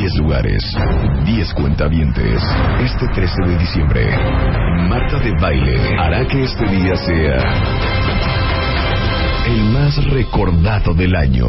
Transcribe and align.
10 0.00 0.16
lugares, 0.18 0.62
10 1.24 1.54
cuentavientes. 1.54 2.40
Este 2.84 3.08
13 3.08 3.34
de 3.46 3.58
diciembre, 3.58 4.06
Marta 4.88 5.18
de 5.18 5.32
Baile 5.40 5.98
hará 5.98 6.24
que 6.24 6.44
este 6.44 6.68
día 6.68 6.94
sea 6.94 7.42
el 9.48 9.64
más 9.72 9.96
recordado 10.12 10.94
del 10.94 11.16
año. 11.16 11.48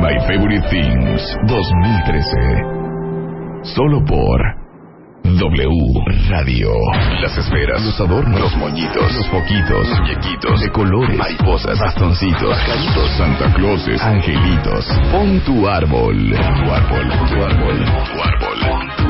My 0.00 0.18
Favorite 0.26 0.68
Things 0.68 1.36
2013. 1.46 2.80
Solo 3.62 4.04
por 4.04 4.40
W 5.24 6.04
Radio. 6.28 6.70
Las 7.20 7.36
esferas, 7.36 7.84
los 7.84 8.00
adornos, 8.00 8.40
los 8.40 8.56
moñitos, 8.56 9.14
los 9.14 9.26
poquitos, 9.28 9.88
muñequitos, 9.98 10.60
de 10.60 10.70
colores, 10.70 11.18
mariposas, 11.18 11.78
bastoncitos, 11.78 12.56
caritos, 12.66 13.10
Santa 13.16 13.52
Clauses, 13.54 14.00
angelitos. 14.02 14.86
Pon 15.12 15.40
tu 15.40 15.68
árbol. 15.68 16.16
Tu 16.16 16.36
árbol, 16.36 17.08
pon 17.08 17.28
tu 17.28 17.44
árbol, 17.44 17.78
tu 17.84 18.22
árbol, 18.22 19.09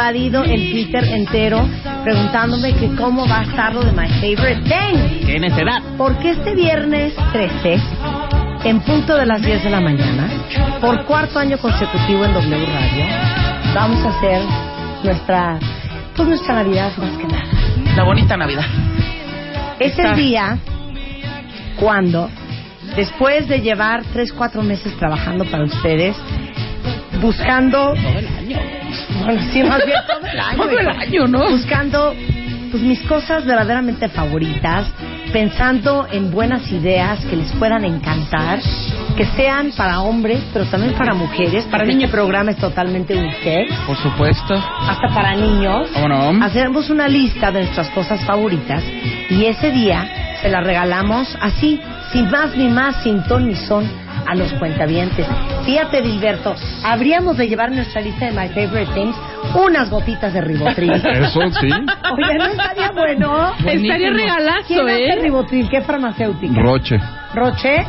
Invadido 0.00 0.42
el 0.44 0.70
Twitter 0.70 1.04
entero 1.04 1.68
preguntándome 2.02 2.72
que 2.72 2.88
cómo 2.96 3.28
va 3.28 3.40
a 3.40 3.42
estar 3.42 3.74
lo 3.74 3.82
de 3.82 3.92
My 3.92 4.08
Favorite 4.08 4.62
Thing. 4.62 5.26
¿Qué 5.26 5.38
necedad? 5.38 5.82
Porque 5.98 6.30
este 6.30 6.54
viernes 6.54 7.12
13, 7.32 7.78
en 8.64 8.80
punto 8.80 9.14
de 9.14 9.26
las 9.26 9.42
10 9.42 9.62
de 9.62 9.68
la 9.68 9.82
mañana, 9.82 10.26
por 10.80 11.04
cuarto 11.04 11.38
año 11.38 11.58
consecutivo 11.58 12.24
en 12.24 12.32
W 12.32 12.66
Radio, 12.66 13.04
vamos 13.74 14.02
a 14.06 14.08
hacer 14.08 14.40
nuestra, 15.04 15.58
pues 16.16 16.28
nuestra 16.28 16.54
Navidad 16.54 16.92
más 16.96 17.18
que 17.18 17.26
nada. 17.26 17.44
La 17.94 18.04
bonita 18.04 18.38
Navidad. 18.38 18.64
Es 19.78 19.98
el 19.98 20.16
día 20.16 20.56
cuando, 21.78 22.30
después 22.96 23.46
de 23.48 23.60
llevar 23.60 24.02
tres, 24.14 24.32
cuatro 24.32 24.62
meses 24.62 24.96
trabajando 24.96 25.44
para 25.44 25.64
ustedes, 25.64 26.16
buscando, 27.20 27.92
Todo 27.92 28.18
el 28.18 28.28
año. 28.28 28.79
Bueno, 29.24 29.40
sí, 29.52 29.62
más 29.62 29.84
bien 29.84 29.98
todo 30.06 30.26
el 30.26 30.40
año, 30.40 30.56
Todo 30.56 30.78
el 30.78 30.88
año, 30.88 31.26
¿no? 31.28 31.50
buscando 31.50 32.14
pues 32.70 32.82
mis 32.84 33.00
cosas 33.02 33.44
verdaderamente 33.44 34.08
favoritas, 34.08 34.86
pensando 35.32 36.06
en 36.12 36.30
buenas 36.30 36.70
ideas 36.70 37.18
que 37.26 37.34
les 37.34 37.50
puedan 37.52 37.84
encantar, 37.84 38.60
que 39.16 39.24
sean 39.36 39.72
para 39.76 40.00
hombres, 40.02 40.40
pero 40.52 40.64
también 40.66 40.94
para 40.94 41.12
mujeres, 41.14 41.64
para 41.64 41.84
niños. 41.84 42.04
Este 42.04 42.16
programa 42.16 42.52
es 42.52 42.58
totalmente 42.58 43.16
unisex, 43.16 43.74
Por 43.86 43.96
supuesto. 43.96 44.54
hasta 44.54 45.08
para 45.12 45.34
niños. 45.34 45.88
¿Cómo 45.94 46.08
no? 46.08 46.44
Hacemos 46.44 46.90
una 46.90 47.08
lista 47.08 47.50
de 47.50 47.60
nuestras 47.62 47.88
cosas 47.88 48.24
favoritas 48.24 48.84
y 49.30 49.46
ese 49.46 49.72
día 49.72 50.08
se 50.40 50.48
la 50.48 50.60
regalamos 50.60 51.36
así, 51.40 51.80
sin 52.12 52.30
más 52.30 52.56
ni 52.56 52.68
más, 52.68 53.02
sin 53.02 53.22
ton 53.24 53.48
ni 53.48 53.56
son, 53.56 53.84
a 54.30 54.34
los 54.36 54.52
cuentavientes. 54.54 55.26
Fíjate, 55.64 56.02
Dilberto, 56.02 56.54
habríamos 56.84 57.36
de 57.36 57.48
llevar 57.48 57.70
en 57.70 57.76
nuestra 57.76 58.00
lista 58.00 58.26
de 58.26 58.32
My 58.32 58.48
Favorite 58.48 58.92
Things 58.94 59.16
unas 59.54 59.90
gotitas 59.90 60.32
de 60.32 60.40
ribotril. 60.40 60.92
Eso 60.92 61.40
sí. 61.60 61.68
Oye, 61.68 62.38
¿no 62.38 62.44
estaría 62.46 62.90
bueno? 62.92 63.52
Estaría 63.58 64.10
regalazo, 64.10 64.66
¿Quién 64.68 64.88
hace 64.88 65.04
¿eh? 65.04 65.18
ribotril? 65.22 65.68
¿Qué 65.68 65.80
farmacéutica? 65.80 66.60
Roche. 66.62 66.96
Roche. 67.34 67.86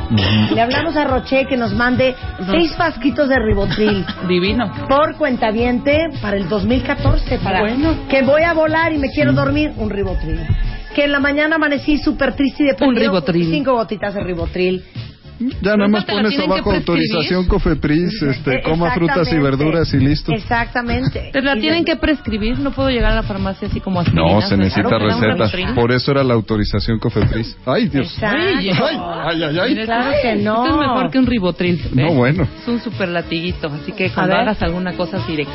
Le 0.54 0.62
hablamos 0.62 0.96
a 0.96 1.04
Roche 1.04 1.46
que 1.46 1.58
nos 1.58 1.74
mande 1.74 2.16
seis 2.50 2.76
frasquitos 2.76 3.30
de 3.30 3.38
ribotril 3.40 4.06
Divino. 4.28 4.72
por 4.88 5.16
cuentaviente 5.18 6.10
para 6.22 6.38
el 6.38 6.48
2014. 6.50 7.38
Para 7.40 7.62
Bueno. 7.62 7.96
que 8.10 8.22
voy 8.24 8.44
a 8.44 8.54
volar 8.54 8.94
y 8.94 8.98
me 8.98 9.10
quiero 9.10 9.34
dormir, 9.34 9.72
un 9.78 9.90
ribotril. 9.90 10.40
Que 10.96 11.06
en 11.06 11.12
la 11.14 11.20
mañana 11.20 11.56
amanecí 11.56 11.98
súper 12.00 12.34
triste 12.36 12.64
y 12.64 12.68
deprimido. 12.68 13.00
ribotril. 13.02 13.50
Cinco 13.52 13.74
gotitas 13.74 14.14
de 14.14 14.22
ribotril. 14.24 14.84
Ya 15.62 15.76
nada 15.76 15.88
más 15.90 16.06
te 16.06 16.14
pones 16.14 16.40
abajo 16.40 16.72
autorización 16.72 17.48
Cofepris, 17.48 18.22
este, 18.22 18.62
coma 18.62 18.92
frutas 18.92 19.32
y 19.32 19.38
verduras 19.38 19.94
y 19.94 19.98
listo. 19.98 20.32
Exactamente. 20.32 21.30
Pero 21.34 21.46
la 21.46 21.56
tienen 21.60 21.84
que 21.84 21.96
prescribir, 21.96 22.60
no 22.60 22.72
puedo 22.72 22.90
llegar 22.90 23.12
a 23.12 23.16
la 23.16 23.24
farmacia 23.24 23.68
así 23.68 23.80
como 23.80 24.00
así. 24.00 24.12
No, 24.14 24.42
se 24.42 24.58
necesita 24.58 24.90
Claro, 24.90 25.06
me 25.06 25.12
da 25.12 25.16
un 25.18 25.22
receta. 25.24 25.46
Rivotril. 25.58 25.76
Por 25.76 25.92
eso 25.92 26.12
era 26.12 26.24
la 26.24 26.34
autorización 26.34 27.00
Cofepris. 27.00 27.58
Ay, 27.66 27.88
Dios. 27.88 28.14
Exacto. 28.14 28.38
Ay, 28.38 28.70
ay, 28.70 29.44
ay, 29.44 29.60
ay. 29.60 29.86
Claro 29.86 30.12
que 30.22 30.36
no. 30.36 30.64
Esto 30.64 30.82
es 30.82 30.88
mejor 30.88 31.12
que 31.12 31.20
un 31.20 31.26
ribotril. 31.26 31.82
No, 31.94 32.14
bueno. 32.14 32.48
Es 32.62 32.68
un 32.68 32.80
super 32.82 33.10
latiguito, 33.10 33.68
así 33.68 33.92
que 33.92 34.10
cuando 34.10 34.34
ver. 34.34 34.42
hagas 34.42 34.62
alguna 34.62 34.94
cosa 34.94 35.18
así 35.18 35.36
de. 35.36 35.48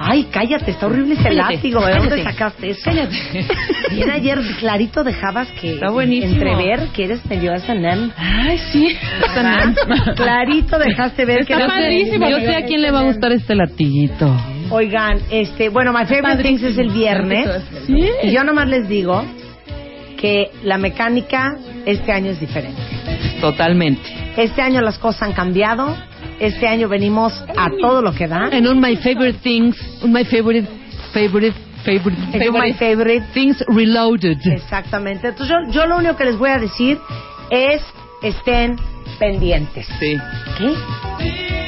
Ay, 0.00 0.28
cállate, 0.30 0.72
está 0.72 0.86
horrible 0.86 1.14
ese 1.14 1.24
Cállate, 1.24 1.54
látigo. 1.54 1.84
¿De 1.84 1.94
dónde 1.94 2.22
sacaste 2.22 2.70
eso? 2.70 2.80
Cállate. 2.84 3.16
Bien 3.90 4.10
ayer 4.10 4.40
clarito 4.58 5.04
dejabas 5.04 5.48
que 5.60 5.74
Está 5.74 5.90
buenísimo. 5.90 6.34
entrever 6.34 6.88
que 6.88 7.04
eres 7.04 7.24
medio. 7.26 7.52
Ay, 8.16 8.58
sí. 8.72 8.96
Clarito 10.16 10.78
dejaste 10.78 11.24
ver 11.24 11.44
que 11.46 11.54
padrísimo. 11.54 12.28
Yo 12.28 12.38
sé 12.38 12.56
a 12.56 12.64
quién 12.64 12.82
le 12.82 12.90
va 12.90 13.00
a 13.00 13.04
gustar 13.04 13.32
este 13.32 13.54
latiguito. 13.54 14.34
Oigan, 14.70 15.20
este, 15.30 15.68
bueno, 15.68 15.92
My 15.92 16.06
Favorite 16.06 16.42
Things 16.42 16.62
es 16.62 16.78
el 16.78 16.90
viernes. 16.90 17.48
Sí. 17.86 18.08
Y 18.22 18.30
yo 18.32 18.44
nomás 18.44 18.68
les 18.68 18.88
digo 18.88 19.24
que 20.16 20.50
la 20.62 20.78
mecánica 20.78 21.56
este 21.84 22.12
año 22.12 22.30
es 22.30 22.40
diferente. 22.40 22.80
Totalmente. 23.40 24.02
Este 24.36 24.62
año 24.62 24.80
las 24.80 24.98
cosas 24.98 25.22
han 25.22 25.32
cambiado. 25.32 25.96
Este 26.40 26.66
año 26.66 26.88
venimos 26.88 27.32
a 27.56 27.68
todo 27.80 28.02
lo 28.02 28.12
que 28.12 28.26
da. 28.26 28.48
En 28.50 28.66
un 28.66 28.80
My 28.80 28.96
Favorite 28.96 29.38
Things, 29.42 29.76
un 30.02 30.12
My 30.12 30.24
Favorite, 30.24 30.68
Favorite, 31.12 31.56
Favorite, 31.84 32.50
My 32.50 32.72
Favorite. 32.74 33.26
Things 33.32 33.64
Reloaded. 33.68 34.38
Exactamente. 34.44 35.28
Entonces 35.28 35.56
yo, 35.66 35.72
yo 35.72 35.86
lo 35.86 35.98
único 35.98 36.16
que 36.16 36.24
les 36.24 36.36
voy 36.36 36.50
a 36.50 36.58
decir 36.58 36.98
es 37.50 37.82
estén 38.22 38.76
pendientes. 39.16 39.86
Sí. 39.98 40.16
¿Qué? 40.58 40.74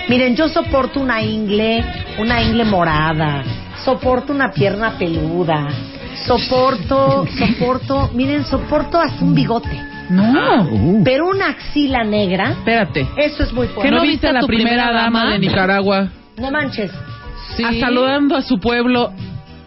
Miren, 0.08 0.36
yo 0.36 0.48
soporto 0.48 1.00
una 1.00 1.20
ingle, 1.22 1.84
una 2.18 2.42
ingle 2.42 2.64
morada, 2.64 3.42
soporto 3.84 4.32
una 4.32 4.50
pierna 4.52 4.92
peluda, 4.98 5.68
soporto, 6.26 7.26
soporto, 7.38 8.10
miren, 8.14 8.44
soporto 8.44 8.98
hasta 9.00 9.24
un 9.24 9.34
bigote. 9.34 9.84
No. 10.10 10.62
Uh, 10.70 11.02
Pero 11.04 11.28
una 11.28 11.48
axila 11.50 12.02
negra, 12.04 12.50
Espérate. 12.52 13.06
eso 13.18 13.42
es 13.42 13.52
muy 13.52 13.66
¿Qué 13.66 13.74
fuerte. 13.74 13.90
no 13.90 13.96
¿No 13.98 14.02
viste 14.04 14.26
a 14.28 14.32
la 14.32 14.40
tu 14.40 14.46
primera 14.46 14.70
primera 14.86 14.92
dama 14.92 15.20
dama? 15.20 15.32
de 15.32 15.38
Nicaragua? 15.40 16.08
No 16.38 16.50
manches. 16.50 16.90
Sí. 17.56 17.64
A 17.64 17.72
saludando 17.78 18.34
a 18.36 18.40
su 18.42 18.58
pueblo. 18.58 19.12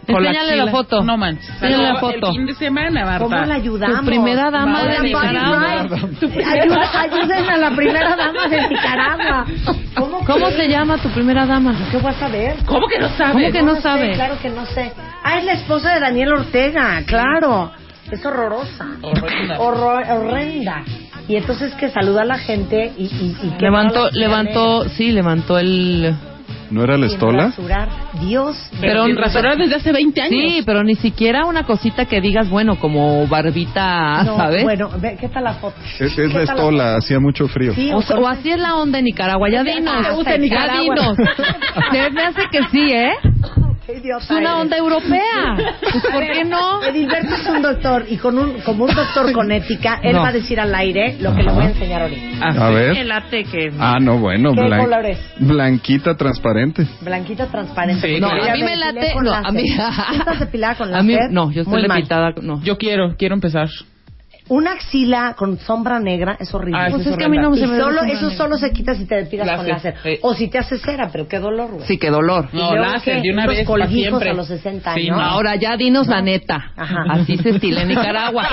Enséñale 0.06 0.56
la 0.56 0.66
foto. 0.66 1.02
No 1.02 1.16
manches. 1.16 1.48
Enséñale 1.50 1.84
la 1.84 1.96
foto. 1.96 2.28
El 2.28 2.32
fin 2.34 2.46
de 2.46 2.54
semana, 2.54 3.04
Marta. 3.04 3.18
¿Cómo 3.24 3.36
la 3.44 3.54
ayudamos? 3.54 4.00
Tu 4.00 4.06
primera 4.06 4.50
dama 4.50 4.82
de 4.84 4.98
Nicaragua. 5.00 5.76
Ayúdenme 6.98 7.52
a 7.52 7.56
la 7.58 7.70
primera 7.76 8.16
dama 8.16 8.48
de 8.48 8.68
Nicaragua. 8.68 9.44
¿Cómo, 9.94 10.24
¿Cómo 10.24 10.50
se 10.50 10.68
llama 10.68 10.98
tu 10.98 11.08
primera 11.10 11.46
dama? 11.46 11.74
¿Qué 11.90 11.98
vas 11.98 12.20
a 12.22 12.28
ver? 12.28 12.56
¿Cómo 12.66 12.86
que 12.88 12.98
no 12.98 13.08
sabes? 13.10 13.32
¿Cómo 13.32 13.52
que 13.52 13.62
no 13.62 13.74
sé, 13.76 13.82
sabe? 13.82 14.12
claro 14.14 14.34
que 14.40 14.50
no 14.50 14.66
sé. 14.66 14.92
Ah, 15.22 15.38
es 15.38 15.44
la 15.44 15.52
esposa 15.52 15.94
de 15.94 16.00
Daniel 16.00 16.32
Ortega, 16.32 17.02
claro. 17.06 17.70
Es 18.10 18.24
horrorosa. 18.26 18.86
Horrenda. 19.02 19.58
Horror- 19.58 20.10
horrenda. 20.10 20.82
Y 21.28 21.36
entonces 21.36 21.72
que 21.74 21.88
saluda 21.88 22.22
a 22.22 22.24
la 22.24 22.38
gente 22.38 22.92
y, 22.98 23.04
y, 23.04 23.36
y 23.42 23.50
que 23.52 23.62
Levantó, 23.64 24.04
no 24.06 24.10
levantó, 24.10 24.88
sí, 24.88 25.12
levantó 25.12 25.58
el... 25.58 26.12
¿No 26.72 26.82
era 26.82 26.96
la 26.96 27.06
estola? 27.06 27.46
rasurar. 27.48 27.88
Dios. 28.20 28.56
Pero 28.80 29.06
rasurar 29.14 29.58
desde 29.58 29.76
hace 29.76 29.92
20 29.92 30.20
años. 30.22 30.30
Sí, 30.30 30.62
pero 30.64 30.82
ni 30.82 30.94
siquiera 30.94 31.44
una 31.44 31.64
cosita 31.64 32.06
que 32.06 32.20
digas, 32.20 32.48
bueno, 32.48 32.76
como 32.76 33.26
barbita, 33.26 34.22
No, 34.24 34.36
¿sabes? 34.36 34.62
Bueno, 34.64 34.90
ve, 34.98 35.16
¿qué 35.20 35.28
tal 35.28 35.44
la 35.44 35.54
foto? 35.54 35.76
Es, 36.00 36.14
¿Qué 36.14 36.24
es 36.24 36.32
la 36.32 36.42
estola, 36.42 36.96
hacía 36.96 37.20
mucho 37.20 37.46
frío. 37.46 37.74
Sí, 37.74 37.90
O, 37.92 37.98
o 37.98 38.02
sea, 38.02 38.16
o 38.16 38.26
así 38.26 38.50
es 38.50 38.58
la 38.58 38.76
onda 38.76 38.98
en 38.98 39.04
Nicaragua. 39.04 39.50
Ya 39.50 39.62
dinos. 39.62 39.94
Ya 40.48 40.80
dinos. 40.80 41.16
Se 41.92 42.10
me 42.10 42.22
hace 42.22 42.42
que 42.50 42.62
sí, 42.70 42.92
¿eh? 42.92 43.10
Idiota 43.98 44.24
Es 44.24 44.30
una 44.30 44.40
eres. 44.40 44.52
onda 44.62 44.76
europea. 44.76 45.56
Pues, 45.92 46.04
¿por 46.12 46.22
qué 46.32 46.44
no? 46.44 46.82
Edilberto 46.82 47.34
es 47.34 47.46
un 47.46 47.60
doctor 47.62 48.06
y 48.08 48.16
con 48.16 48.38
un, 48.38 48.60
como 48.62 48.84
un 48.84 48.94
doctor 48.94 49.30
con 49.32 49.50
ética, 49.52 50.00
él 50.02 50.14
No. 50.14 50.22
va 50.22 50.28
a 50.28 50.32
decir 50.32 50.58
al 50.58 50.74
aire 50.74 51.16
lo 51.20 51.34
que 51.34 51.42
le 51.42 51.52
voy 51.52 51.64
a 51.64 51.68
enseñar 51.68 52.02
ahorita. 52.02 52.46
A 52.46 52.70
ver. 52.70 52.96
El 52.96 53.08
late 53.08 53.44
que... 53.44 53.72
Ah, 53.78 53.98
no, 54.00 54.18
bueno. 54.18 54.52
¿Qué 54.54 54.60
blan- 54.62 54.80
color 54.80 55.06
es? 55.06 55.18
Blanquita, 55.38 56.16
transparente. 56.16 56.86
Blanquita 57.02 57.46
transparente. 57.48 58.06
Sí, 58.14 58.20
No, 58.20 58.28
claro. 58.30 58.44
a 58.52 58.54
mí 58.54 58.62
me 58.62 58.76
late... 58.76 59.14
No, 59.16 59.22
láser. 59.30 59.46
a 59.48 59.52
mí... 59.52 59.64
¿Tú 59.68 60.18
estás 60.18 60.40
depilada 60.40 60.74
con 60.76 60.94
A 60.94 61.02
mí, 61.02 61.12
láser? 61.14 61.30
no, 61.30 61.50
yo 61.52 61.62
estoy 61.62 61.82
depitada, 61.82 62.32
no. 62.40 62.62
Yo 62.62 62.78
quiero, 62.78 63.14
quiero 63.18 63.34
empezar. 63.34 63.68
Una 64.54 64.72
axila 64.72 65.34
con 65.34 65.58
sombra 65.58 65.98
negra 65.98 66.36
es 66.38 66.52
horrible. 66.52 66.78
Ah, 66.78 66.88
Pues 66.90 67.00
esa 67.02 67.12
es 67.12 67.16
que 67.16 67.24
a 67.24 67.28
mí 67.30 67.38
no 67.38 67.54
se 67.54 67.66
me 67.66 67.78
solo, 67.78 68.02
eso 68.02 68.22
negra. 68.24 68.36
solo 68.36 68.56
se 68.58 68.70
quita 68.70 68.94
si 68.94 69.06
te 69.06 69.14
depilas 69.14 69.48
con 69.56 69.66
Láser, 69.66 69.94
láser. 69.94 69.94
sí. 70.02 70.18
O 70.22 70.34
si 70.34 70.48
te 70.48 70.58
haces 70.58 70.82
cera, 70.82 71.08
pero 71.10 71.26
qué 71.26 71.38
dolor, 71.38 71.70
güey. 71.70 71.86
Sí, 71.86 71.96
qué 71.96 72.10
dolor. 72.10 72.50
No, 72.52 72.74
láser, 72.76 73.22
¿qué? 73.22 73.28
de 73.28 73.32
una 73.32 73.46
vez, 73.46 73.66
para 73.66 73.86
siempre. 73.86 74.28
a 74.30 74.34
los 74.34 74.48
60 74.48 74.92
Sí, 74.92 75.00
años. 75.08 75.16
no. 75.16 75.22
Ahora 75.22 75.56
ya 75.56 75.76
dinos 75.78 76.06
la 76.06 76.20
neta. 76.20 76.72
Ajá. 76.76 77.04
Así 77.08 77.38
se 77.38 77.48
estila 77.50 77.80
en 77.82 77.88
Nicaragua. 77.96 78.46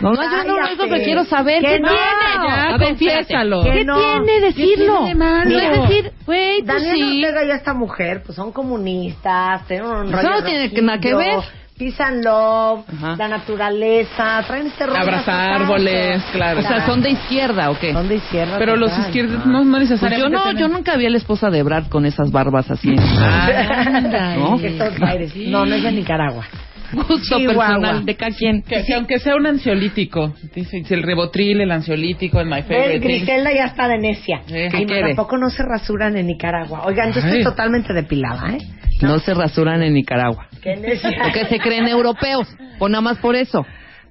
No, 0.00 0.12
no, 0.12 0.22
yo 0.22 0.44
no 0.56 0.66
es 0.68 0.78
lo 0.78 0.84
que 0.88 1.02
quiero 1.04 1.24
saber. 1.24 1.60
¿Qué 1.62 1.80
no. 1.80 1.88
tiene? 1.88 2.48
Ya, 2.48 2.74
A 2.74 2.78
confiésalo. 2.78 3.62
¿Qué 3.64 3.84
no. 3.84 3.98
tiene 3.98 4.40
decirlo? 4.40 4.94
tiene 5.04 5.08
de 5.08 5.14
malo? 5.14 5.50
No 5.50 5.58
es 5.58 5.80
decir, 5.82 6.12
güey, 6.24 6.62
pues 6.62 6.66
Daniel 6.66 6.96
sí. 6.96 7.24
Ortega 7.24 7.44
y 7.44 7.50
esta 7.50 7.74
mujer, 7.74 8.22
pues 8.24 8.36
son 8.36 8.52
comunistas, 8.52 9.66
tienen 9.66 9.86
un 9.86 10.06
Eso 10.08 10.16
rollo 10.16 10.30
no 10.30 10.42
tiene 10.44 10.70
que- 10.70 10.82
nada 10.82 10.98
que 10.98 11.14
ver. 11.14 11.34
Peace 11.78 12.02
and 12.02 12.24
love, 12.24 12.84
Ajá. 12.92 13.14
la 13.16 13.28
naturaleza, 13.28 14.42
traen 14.46 14.66
este 14.66 14.84
rollo. 14.86 14.98
Abrazar 15.00 15.62
árboles, 15.62 16.22
claro. 16.32 16.58
O 16.60 16.62
sea, 16.62 16.84
son 16.86 17.00
de 17.02 17.10
izquierda 17.10 17.70
o 17.70 17.78
qué? 17.78 17.92
Son 17.92 18.08
de 18.08 18.16
izquierda. 18.16 18.58
Pero 18.58 18.76
los 18.76 18.90
total. 18.90 19.06
izquierdos 19.06 19.46
no, 19.46 19.64
no 19.64 19.70
Pues 19.78 19.88
yo 19.88 19.94
necesariamente. 19.94 20.36
no, 20.36 20.42
tienen- 20.42 20.60
yo 20.60 20.68
nunca 20.68 20.96
vi 20.96 21.06
a 21.06 21.10
la 21.10 21.18
esposa 21.18 21.50
de 21.50 21.62
Brad 21.62 21.86
con 21.86 22.04
esas 22.04 22.32
barbas 22.32 22.70
así. 22.70 22.94
Ah, 22.98 24.34
¿No? 24.38 24.58
Todos 24.58 25.02
aires. 25.02 25.36
No, 25.36 25.64
no 25.64 25.74
es 25.76 25.82
de 25.84 25.92
Nicaragua. 25.92 26.44
Gusto 26.90 27.36
Chihuahua. 27.38 27.66
personal 27.66 28.04
de 28.06 28.16
cada 28.16 28.34
quien. 28.34 28.62
Que, 28.62 28.82
que 28.82 28.94
aunque 28.94 29.18
sea 29.18 29.36
un 29.36 29.46
ansiolítico, 29.46 30.32
dice 30.54 30.82
si 30.84 30.94
el 30.94 31.02
rebotril, 31.02 31.60
el 31.60 31.70
ansiolítico, 31.70 32.40
el 32.40 32.46
my 32.46 32.62
favorite 32.62 33.00
thing. 33.00 33.08
Griselda 33.08 33.52
ya 33.52 33.66
está 33.66 33.86
de 33.88 33.98
necia. 33.98 34.40
Eh, 34.48 34.68
¿qué 34.70 34.82
y 34.82 34.86
tampoco 34.86 35.36
no 35.36 35.50
se 35.50 35.62
rasuran 35.64 36.16
en 36.16 36.26
Nicaragua. 36.26 36.84
Oigan, 36.86 37.12
yo 37.12 37.20
estoy 37.20 37.44
totalmente 37.44 37.92
depilada, 37.92 38.54
¿eh? 38.54 38.58
No 39.00 39.18
se 39.18 39.34
rasuran 39.34 39.82
en 39.82 39.94
Nicaragua. 39.94 40.48
Porque 40.50 41.44
se 41.48 41.58
creen 41.58 41.88
europeos. 41.88 42.48
O 42.78 42.88
nada 42.88 43.02
más 43.02 43.18
por 43.18 43.36
eso. 43.36 43.64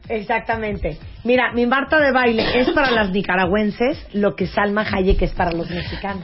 Exactamente. 0.10 0.98
Mira, 1.24 1.52
mi 1.54 1.66
Marta 1.66 2.00
de 2.00 2.12
baile 2.12 2.62
es 2.62 2.70
para 2.72 2.92
las 2.92 3.12
nicaragüenses 3.12 4.08
lo 4.14 4.36
que 4.36 4.48
Salma 4.48 4.86
Hayek 4.90 5.22
es 5.22 5.34
para 5.34 5.52
los 5.52 5.70
mexicanos. 5.70 6.24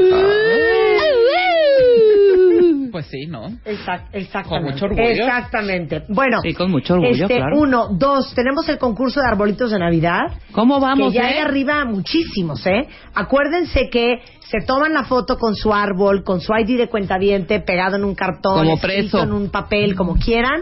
Pues 2.94 3.08
sí, 3.08 3.26
¿no? 3.26 3.48
Exact, 3.66 4.14
exactamente. 4.14 4.50
Con 4.50 4.64
mucho 4.72 4.86
orgullo. 4.86 5.10
Exactamente. 5.26 6.04
Bueno, 6.10 6.42
Sí, 6.44 6.54
con 6.54 6.70
mucho 6.70 6.94
orgullo, 6.94 7.24
este, 7.26 7.38
claro. 7.38 7.58
uno, 7.60 7.88
dos, 7.92 8.36
tenemos 8.36 8.70
el 8.70 8.78
concurso 8.78 9.20
de 9.20 9.26
arbolitos 9.28 9.72
de 9.72 9.80
Navidad. 9.80 10.28
¿Cómo 10.52 10.80
vamos, 10.80 11.12
que 11.12 11.18
ya 11.18 11.24
eh? 11.30 11.34
hay 11.34 11.40
arriba 11.40 11.84
muchísimos, 11.86 12.66
¿eh? 12.68 12.88
Acuérdense 13.16 13.90
que 13.90 14.22
se 14.48 14.60
toman 14.66 14.94
la 14.94 15.06
foto 15.06 15.40
con 15.40 15.56
su 15.56 15.74
árbol, 15.74 16.24
con 16.24 16.40
su 16.40 16.54
ID 16.54 16.78
de 16.78 16.88
cuentaviente 16.88 17.60
pegado 17.62 17.96
en 17.96 18.04
un 18.04 18.14
cartón, 18.14 18.60
Como 18.60 18.80
preso. 18.80 19.24
en 19.24 19.34
un 19.34 19.50
papel, 19.50 19.96
como 19.96 20.14
quieran. 20.16 20.62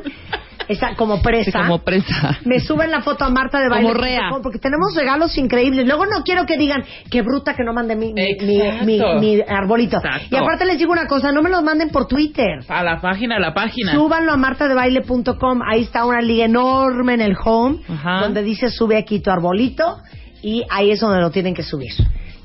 Esa, 0.67 0.95
como 0.95 1.21
presa. 1.21 1.51
Sí, 1.51 1.57
como 1.57 1.79
presa. 1.79 2.39
Me 2.45 2.59
suben 2.61 2.91
la 2.91 3.01
foto 3.01 3.25
a 3.25 3.29
Marta 3.29 3.59
de 3.59 3.67
Baile. 3.67 3.89
Como 3.89 3.99
rea. 4.01 4.29
Porque 4.41 4.57
tenemos 4.59 4.95
regalos 4.95 5.37
increíbles. 5.37 5.85
Luego 5.85 6.05
no 6.05 6.23
quiero 6.23 6.45
que 6.45 6.55
digan, 6.55 6.83
qué 7.09 7.23
bruta 7.23 7.55
que 7.55 7.63
no 7.65 7.73
mande 7.73 7.95
mi, 7.97 8.13
mi, 8.13 8.37
mi, 8.39 8.61
mi- 8.85 9.01
mi 9.19 9.41
arbolito. 9.45 9.97
Exacto. 9.97 10.27
Y 10.31 10.35
aparte 10.37 10.63
les 10.65 10.77
digo 10.77 10.93
una 10.93 11.07
cosa, 11.07 11.31
no 11.33 11.41
me 11.41 11.49
los 11.49 11.61
manden 11.63 11.89
por 11.89 12.07
Twitter. 12.07 12.20
Twitter. 12.21 12.63
A 12.67 12.83
la 12.83 13.01
página, 13.01 13.37
a 13.37 13.39
la 13.39 13.53
página. 13.53 13.93
Súbanlo 13.93 14.33
a 14.33 14.37
martadebaile.com. 14.37 15.61
Ahí 15.65 15.81
está 15.83 16.05
una 16.05 16.21
liga 16.21 16.45
enorme 16.45 17.15
en 17.15 17.21
el 17.21 17.35
home 17.43 17.79
Ajá. 17.89 18.21
donde 18.21 18.43
dice 18.43 18.69
sube 18.69 18.97
aquí 18.97 19.19
tu 19.19 19.31
arbolito 19.31 19.97
y 20.43 20.63
ahí 20.69 20.91
es 20.91 20.99
donde 20.99 21.19
lo 21.19 21.31
tienen 21.31 21.53
que 21.53 21.63
subir. 21.63 21.91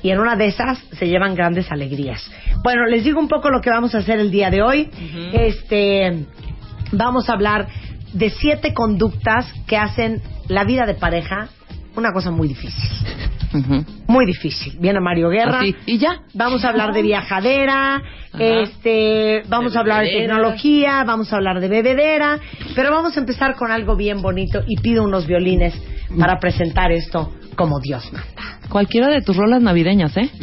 Y 0.02 0.10
en 0.10 0.20
una 0.20 0.36
de 0.36 0.46
esas 0.46 0.78
se 0.92 1.08
llevan 1.08 1.34
grandes 1.34 1.70
alegrías. 1.70 2.22
Bueno, 2.62 2.86
les 2.86 3.04
digo 3.04 3.18
un 3.18 3.28
poco 3.28 3.50
lo 3.50 3.60
que 3.60 3.70
vamos 3.70 3.94
a 3.94 3.98
hacer 3.98 4.18
el 4.18 4.30
día 4.30 4.50
de 4.50 4.62
hoy. 4.62 4.88
Este, 5.32 6.24
vamos 6.92 7.28
a 7.28 7.32
hablar 7.32 7.66
de 8.12 8.30
siete 8.30 8.72
conductas 8.72 9.46
que 9.66 9.76
hacen 9.76 10.22
la 10.48 10.64
vida 10.64 10.86
de 10.86 10.94
pareja 10.94 11.48
una 11.96 12.12
cosa 12.12 12.30
muy 12.30 12.48
difícil. 12.48 12.90
Muy 14.06 14.26
difícil. 14.26 14.76
Viene 14.78 15.00
Mario 15.00 15.28
Guerra. 15.28 15.60
Así. 15.60 15.74
Y 15.86 15.98
ya. 15.98 16.20
Vamos 16.34 16.64
a 16.64 16.68
hablar 16.68 16.92
de 16.92 17.02
viajadera, 17.02 18.02
este, 18.38 19.42
vamos 19.48 19.72
De 19.72 19.78
a 19.78 19.80
hablar 19.80 20.04
de 20.04 20.10
tecnología, 20.10 21.04
vamos 21.04 21.32
a 21.32 21.36
hablar 21.36 21.60
de 21.60 21.68
bebedera, 21.68 22.38
pero 22.74 22.90
vamos 22.90 23.16
a 23.16 23.20
empezar 23.20 23.54
con 23.56 23.70
algo 23.70 23.96
bien 23.96 24.20
bonito 24.22 24.62
y 24.66 24.76
pido 24.80 25.04
unos 25.04 25.26
violines 25.26 25.74
para 26.18 26.38
presentar 26.38 26.92
esto 26.92 27.32
como 27.56 27.80
Dios 27.80 28.12
manda. 28.12 28.35
Cualquiera 28.68 29.08
de 29.08 29.22
tus 29.22 29.36
rolas 29.36 29.62
navideñas, 29.62 30.16
¿eh? 30.16 30.30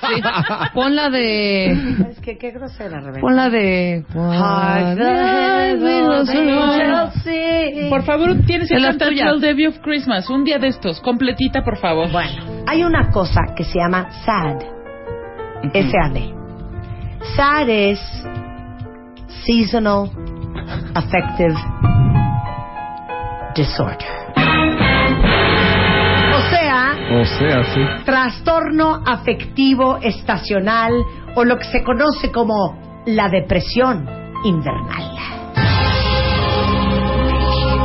Sí. 0.00 0.22
Pon 0.74 0.94
la 0.94 1.10
de... 1.10 1.72
Es 2.10 2.20
que 2.20 2.38
qué 2.38 2.50
grosera, 2.50 3.00
Rebeca. 3.00 3.20
Pon 3.20 3.34
la 3.34 3.48
de... 3.48 4.04
Por 7.88 8.04
favor, 8.04 8.36
tienes 8.46 8.68
que 8.68 8.80
cantar 8.80 9.12
el 9.12 9.40
Day 9.40 9.66
of 9.66 9.78
Christmas. 9.82 10.28
Un 10.30 10.44
día 10.44 10.58
de 10.58 10.68
estos. 10.68 11.00
Completita, 11.00 11.62
por 11.62 11.78
favor. 11.78 12.10
Bueno, 12.12 12.64
hay 12.66 12.84
una 12.84 13.10
cosa 13.10 13.40
que 13.56 13.64
se 13.64 13.78
llama 13.78 14.08
SAD. 14.24 14.76
S-A-D. 15.72 16.34
SAD 17.36 17.68
es 17.68 18.00
Seasonal 19.44 20.10
Affective 20.94 21.54
Disorder. 23.54 24.45
O 27.08 27.24
sea, 27.24 27.62
sí. 27.72 27.80
trastorno 28.04 29.00
afectivo 29.06 29.98
estacional 30.02 30.92
o 31.36 31.44
lo 31.44 31.56
que 31.56 31.64
se 31.64 31.82
conoce 31.84 32.32
como 32.32 32.76
la 33.06 33.28
depresión 33.28 34.08
invernal. 34.44 35.02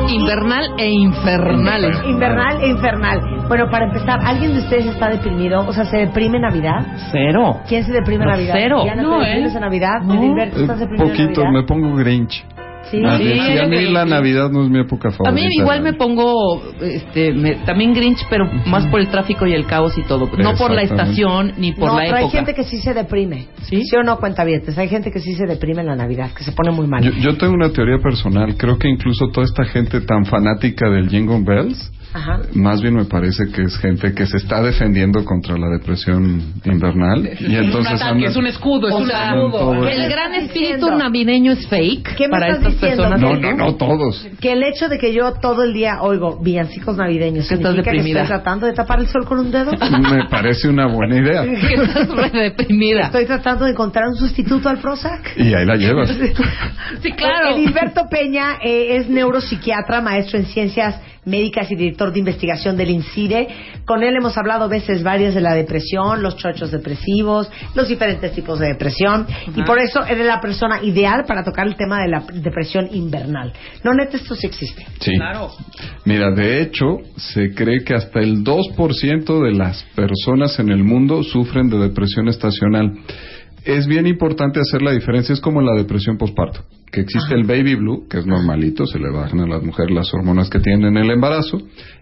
Invernal 0.10 0.74
e 0.78 0.90
infernal. 0.90 2.04
Invernal 2.06 2.62
e 2.64 2.68
infernal. 2.70 3.22
Bueno, 3.48 3.70
para 3.70 3.86
empezar, 3.86 4.20
¿alguien 4.26 4.54
de 4.54 4.60
ustedes 4.60 4.88
está 4.88 5.10
deprimido? 5.10 5.60
O 5.68 5.72
sea, 5.74 5.86
¿se 5.86 5.98
deprime 5.98 6.38
en 6.38 6.42
Navidad? 6.44 6.80
Cero. 7.12 7.62
¿Quién 7.68 7.84
se 7.86 7.92
deprime 7.94 8.24
en 8.24 8.30
No, 8.30 8.36
Navidad? 8.36 8.54
cero. 8.58 8.82
¿Diana, 8.84 9.04
No, 9.04 9.20
te 9.20 9.26
deprimes 9.28 9.52
¿eh? 9.54 9.56
en 9.58 9.62
Navidad? 9.62 10.02
No. 10.04 10.14
Edilberto, 10.16 10.60
¿estás 10.62 10.78
Eh, 10.78 10.80
deprimido 10.82 11.08
poquito, 11.08 11.42
en 11.42 11.48
me 11.48 11.54
Navidad? 11.54 11.68
pongo 11.68 11.96
Grinch. 11.96 12.46
Sí. 12.90 12.98
A, 13.06 13.18
Sí, 13.18 13.24
ver, 13.24 13.38
sí, 13.40 13.58
a 13.58 13.68
mí 13.68 13.86
la 13.92 14.06
Navidad 14.06 14.50
no 14.52 14.64
es 14.64 14.70
mi 14.70 14.80
época 14.80 15.10
A 15.10 15.12
favorita. 15.12 15.32
mí 15.48 15.56
igual 15.56 15.82
me 15.82 15.94
pongo, 15.94 16.62
este, 16.82 17.32
me- 17.34 17.56
también 17.66 17.94
Grinch, 17.94 18.20
pero 18.30 18.46
más 18.66 18.86
por 18.88 19.00
el 19.00 19.08
tráfico 19.10 19.46
y 19.46 19.54
el 19.54 19.66
caos 19.66 19.98
y 19.98 20.04
todo. 20.04 20.30
No 20.38 20.56
por 20.56 20.72
la 20.72 20.82
estación 20.82 21.54
ni 21.58 21.72
por 21.74 21.90
no, 21.90 21.98
la 22.00 22.06
pero 22.06 22.18
hay 22.18 22.30
gente 22.30 22.54
que 22.54 22.64
sí 22.64 22.78
se 22.80 22.94
deprime. 22.94 23.48
¿Sí? 23.62 23.84
o 23.96 24.04
no 24.04 24.18
cuenta 24.20 24.44
bien? 24.44 24.62
Hay 24.76 24.88
gente 24.90 25.12
que 25.12 25.20
sí 25.20 25.34
se 25.36 25.46
deprime 25.46 25.82
en 25.82 25.88
la 25.88 25.96
Navidad, 25.96 26.32
que 26.36 26.44
se 26.44 26.52
pone 26.52 26.72
muy 26.72 26.88
mal. 26.88 27.04
Yo, 27.04 27.12
yo 27.12 27.38
tengo 27.38 27.54
una 27.54 27.72
teoría 27.72 27.98
personal. 28.00 28.56
Creo 28.58 28.78
que 28.78 28.90
incluso 28.90 29.30
toda 29.30 29.46
esta 29.46 29.64
gente 29.66 30.02
tan 30.02 30.26
fanática 30.26 30.90
del 30.90 31.08
Jingle 31.10 31.44
Bells, 31.46 31.92
Ajá. 32.14 32.40
más 32.54 32.82
bien 32.82 32.96
me 32.96 33.06
parece 33.06 33.46
que 33.54 33.62
es 33.64 33.78
gente 33.78 34.14
que 34.14 34.26
se 34.26 34.38
está 34.38 34.62
defendiendo 34.62 35.24
contra 35.24 35.58
la 35.58 35.70
depresión 35.70 36.42
invernal. 36.66 37.26
Y 37.26 37.30
es 37.30 37.40
un 37.62 37.66
entonces 37.66 37.94
ataque, 38.02 38.12
andan- 38.12 38.30
es 38.32 38.36
un 38.36 38.48
escudo, 38.48 38.88
es 38.90 38.96
un 38.96 39.10
todo. 39.10 39.88
el 39.88 40.10
gran 40.10 40.34
espíritu 40.36 40.74
diciendo? 40.76 40.98
navideño 40.98 41.52
es 41.54 41.68
fake 41.68 42.16
¿Qué 42.16 42.28
me 42.28 42.32
para 42.32 42.48
estás 42.50 42.60
estas 42.74 42.74
diciendo? 42.74 43.04
personas. 43.10 43.22
No, 43.22 43.36
no, 43.52 43.54
no, 43.58 43.76
todos. 43.76 44.28
Que 44.40 44.52
el 44.54 44.64
hecho 44.64 44.90
de 44.90 44.98
que 44.98 45.14
yo 45.14 45.34
todo 45.42 45.64
el 45.64 45.74
día 45.74 46.02
oigo 46.02 46.40
villancicos 46.42 46.98
navideños 46.98 47.48
Que 47.48 47.56
estás 47.56 47.70
significa 47.72 47.92
que 47.92 47.98
deprimida. 47.98 48.22
estoy 48.24 48.36
tratando 48.38 48.66
de 48.68 48.74
tapar 48.74 49.00
el 49.00 49.08
sol 49.08 49.26
con 49.26 49.40
un 49.40 49.52
dedo. 49.52 49.72
Me 49.72 50.26
parece 50.30 50.68
una 50.70 50.88
buena 50.88 51.16
idea. 51.18 51.44
Que 51.68 51.76
estás 51.76 52.10
re 52.10 52.30
deprimida. 52.30 53.06
Estoy 53.06 53.26
tratando 53.26 53.66
de 53.66 53.72
encontrar 53.72 54.08
un 54.08 54.16
sustituto 54.16 54.68
al 54.70 54.80
Prozac. 54.80 55.38
Y 55.38 55.54
ahí 55.54 55.66
la 55.66 55.76
llevas. 55.76 56.10
Sí, 57.02 57.12
claro. 57.14 57.56
Edilberto 57.56 58.08
Peña 58.10 58.56
eh, 58.64 58.98
es 58.98 59.10
neuropsiquiatra, 59.10 60.02
maestro 60.02 60.40
en 60.40 60.46
ciencias 60.46 61.00
médicas 61.26 61.72
y 61.72 61.76
director 61.76 62.12
de 62.12 62.20
investigación 62.20 62.78
del 62.78 62.90
INCIDE. 62.90 63.48
Con 63.86 64.04
él 64.04 64.16
hemos 64.16 64.38
hablado 64.38 64.68
veces 64.68 65.04
varias 65.04 65.36
de 65.36 65.42
la 65.42 65.54
depresión, 65.54 66.22
los 66.22 66.38
chochos 66.38 66.72
depresivos, 66.72 67.50
los 67.76 67.88
diferentes 67.88 68.32
tipos 68.34 68.60
de 68.60 68.68
depresión. 68.68 69.28
Y 69.56 69.64
por 69.64 69.80
eso 69.80 70.04
eres 70.06 70.26
la 70.26 70.40
persona 70.40 70.82
ideal 70.84 71.26
para 71.26 71.44
tocar 71.44 71.68
el 71.68 71.76
tema 71.76 72.02
de 72.02 72.10
la 72.10 72.24
depresión 72.34 72.90
invernal. 72.92 73.54
No, 73.84 73.94
neta, 73.94 74.18
esto 74.18 74.36
sí 74.36 74.48
existe. 74.48 74.86
Sí. 75.00 75.16
Claro. 75.16 75.50
Mira, 76.06 76.32
de 76.32 76.62
hecho, 76.62 76.86
se 77.18 77.54
cree 77.54 77.84
que 77.84 77.94
hasta 77.94 78.20
el 78.20 78.44
2% 78.44 79.44
de 79.44 79.54
las 79.54 79.84
personas 79.96 80.60
en 80.60 80.70
el 80.70 80.84
mundo 80.84 81.24
sufren 81.24 81.70
de 81.70 81.78
depresión 81.78 82.28
estacional. 82.28 82.92
Es 83.66 83.86
bien 83.86 84.08
importante 84.08 84.60
hacer 84.60 84.82
la 84.82 84.92
diferencia, 84.92 85.34
es 85.34 85.40
como 85.40 85.62
la 85.62 85.76
depresión 85.76 86.18
postparto, 86.18 86.62
que 86.92 87.02
existe 87.02 87.36
el 87.36 87.44
baby 87.44 87.76
blue, 87.76 88.08
que 88.10 88.18
es 88.18 88.26
normalito, 88.26 88.88
se 88.88 88.98
le 88.98 89.12
bajan 89.12 89.40
a 89.42 89.48
las 89.48 89.62
mujeres 89.62 89.94
las 89.94 90.12
hormonas 90.14 90.50
que 90.50 90.60
tienen 90.60 90.98
en 90.98 91.04
el 91.04 91.12
embarazo, 91.12 91.60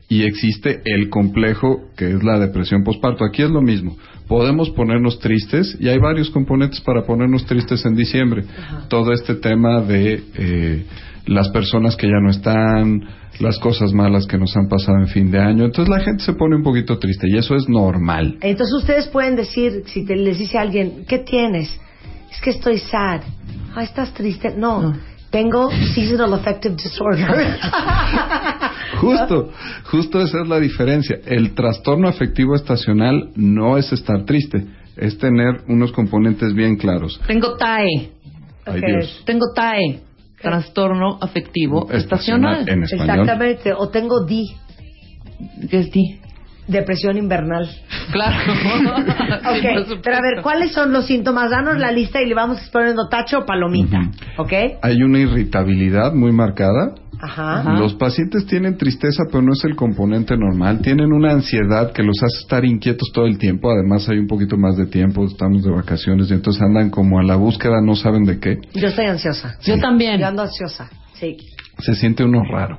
y 0.08 0.24
existe 0.24 0.82
el 0.86 1.10
complejo, 1.10 1.89
que 1.98 2.12
es 2.12 2.24
la 2.24 2.39
depresión 2.39 2.84
postparto. 2.84 3.25
Aquí 3.25 3.44
es 3.44 3.50
lo 3.50 3.62
mismo. 3.62 3.96
Podemos 4.28 4.70
ponernos 4.72 5.20
tristes, 5.20 5.78
y 5.80 5.89
hay 5.89 6.00
varios 6.00 6.30
componentes 6.30 6.82
para 6.82 7.04
ponernos 7.04 7.46
tristes 7.46 7.86
en 7.86 7.96
diciembre. 7.96 8.46
Todo 8.88 9.12
este 9.12 9.36
tema 9.36 9.82
de 9.82 10.24
eh, 10.36 10.86
las 11.28 11.50
personas 11.50 11.96
que 11.96 12.08
ya 12.08 12.20
no 12.22 12.32
están, 12.32 13.01
las 13.39 13.58
cosas 13.60 13.93
malas 13.93 14.25
que 14.27 14.38
nos 14.38 14.55
han 14.55 14.67
pasado 14.67 14.98
en 15.00 15.08
fin 15.08 15.31
de 15.31 15.39
año. 15.39 15.65
Entonces 15.65 15.89
la 15.89 16.01
gente 16.01 16.24
se 16.24 16.34
pone 16.34 16.55
un 16.55 16.63
poquito 16.63 17.00
triste 17.00 17.27
y 17.29 17.38
eso 17.38 17.55
es 17.55 17.67
normal. 17.67 18.38
Entonces 18.41 18.75
ustedes 18.75 19.08
pueden 19.08 19.36
decir, 19.36 19.84
si 19.88 20.05
te, 20.05 20.15
les 20.15 20.38
dice 20.38 20.58
a 20.58 20.62
alguien, 20.62 21.05
¿qué 21.08 21.19
tienes? 21.19 21.79
Es 22.31 22.41
que 22.41 22.51
estoy 22.51 22.77
sad. 22.77 23.22
Ah, 23.75 23.84
¿estás 23.84 24.13
triste? 24.13 24.53
No. 24.55 24.93
Tengo 25.29 25.69
seasonal 25.93 26.34
affective 26.34 26.75
disorder. 26.75 27.60
Justo, 29.00 29.51
justo 29.86 30.19
esa 30.22 30.41
es 30.41 30.48
la 30.48 30.60
diferencia. 30.60 31.19
El 31.25 31.53
trastorno 31.53 32.10
afectivo 32.10 32.55
estacional 32.55 33.29
no 33.36 33.77
es 33.77 33.93
estar 33.93 34.25
triste, 34.25 34.65
es 34.98 35.17
tener 35.17 35.62
unos 35.67 35.91
componentes 35.91 36.53
bien 36.53 36.75
claros. 36.75 37.22
Tengo 37.27 37.55
TAE. 37.55 38.10
Ay. 38.65 38.81
Dios. 38.81 39.22
Tengo 39.25 39.53
TAE. 39.55 40.01
Trastorno 40.41 41.17
afectivo 41.22 41.91
estacional. 41.91 42.67
En 42.67 42.84
español. 42.84 43.10
Exactamente. 43.10 43.74
O 43.74 43.89
tengo 43.89 44.25
D, 44.25 44.46
¿Qué 45.69 45.79
es 45.79 45.91
ti? 45.91 46.19
depresión 46.69 47.17
invernal. 47.17 47.67
Claro. 48.12 48.38
Ok, 49.39 49.98
pero 50.03 50.17
a 50.17 50.22
ver, 50.22 50.41
¿cuáles 50.41 50.72
son 50.72 50.91
los 50.91 51.05
síntomas? 51.05 51.50
Danos 51.50 51.77
la 51.77 51.91
lista 51.91 52.22
y 52.22 52.27
le 52.27 52.36
vamos 52.36 52.60
poniendo 52.72 53.08
tacho 53.10 53.39
o 53.39 53.46
palomita. 53.46 54.00
Ujú. 54.00 54.41
¿Ok? 54.43 54.53
Hay 54.81 55.01
una 55.01 55.19
irritabilidad 55.19 56.13
muy 56.13 56.31
marcada. 56.31 56.93
Ajá. 57.22 57.78
Los 57.78 57.96
pacientes 57.96 58.46
tienen 58.46 58.78
tristeza, 58.78 59.24
pero 59.30 59.42
no 59.42 59.52
es 59.54 59.64
el 59.66 59.76
componente 59.76 60.38
normal. 60.38 60.80
Tienen 60.82 61.12
una 61.12 61.32
ansiedad 61.34 61.92
que 61.92 62.02
los 62.02 62.16
hace 62.24 62.40
estar 62.42 62.64
inquietos 62.64 63.10
todo 63.14 63.26
el 63.26 63.38
tiempo. 63.38 63.70
Además, 63.70 64.08
hay 64.08 64.18
un 64.20 64.28
poquito 64.28 64.56
más 64.58 64.78
de 64.78 64.86
tiempo, 64.86 65.26
estamos 65.26 65.64
de 65.64 65.72
vacaciones 65.72 66.30
y 66.30 66.34
entonces 66.34 66.62
andan 66.62 66.90
como 66.90 67.20
a 67.20 67.24
la 67.24 67.36
búsqueda, 67.36 67.82
no 67.82 67.96
saben 67.96 68.24
de 68.24 68.40
qué. 68.40 68.58
Yo 68.74 68.88
estoy 68.88 69.06
ansiosa. 69.06 69.58
Yo 69.64 69.78
también. 69.80 70.20
Yo 70.20 70.28
ando 70.28 70.44
ansiosa. 70.44 70.90
Sí. 71.14 71.36
Se 71.80 71.94
siente 71.96 72.24
uno 72.24 72.42
raro. 72.50 72.78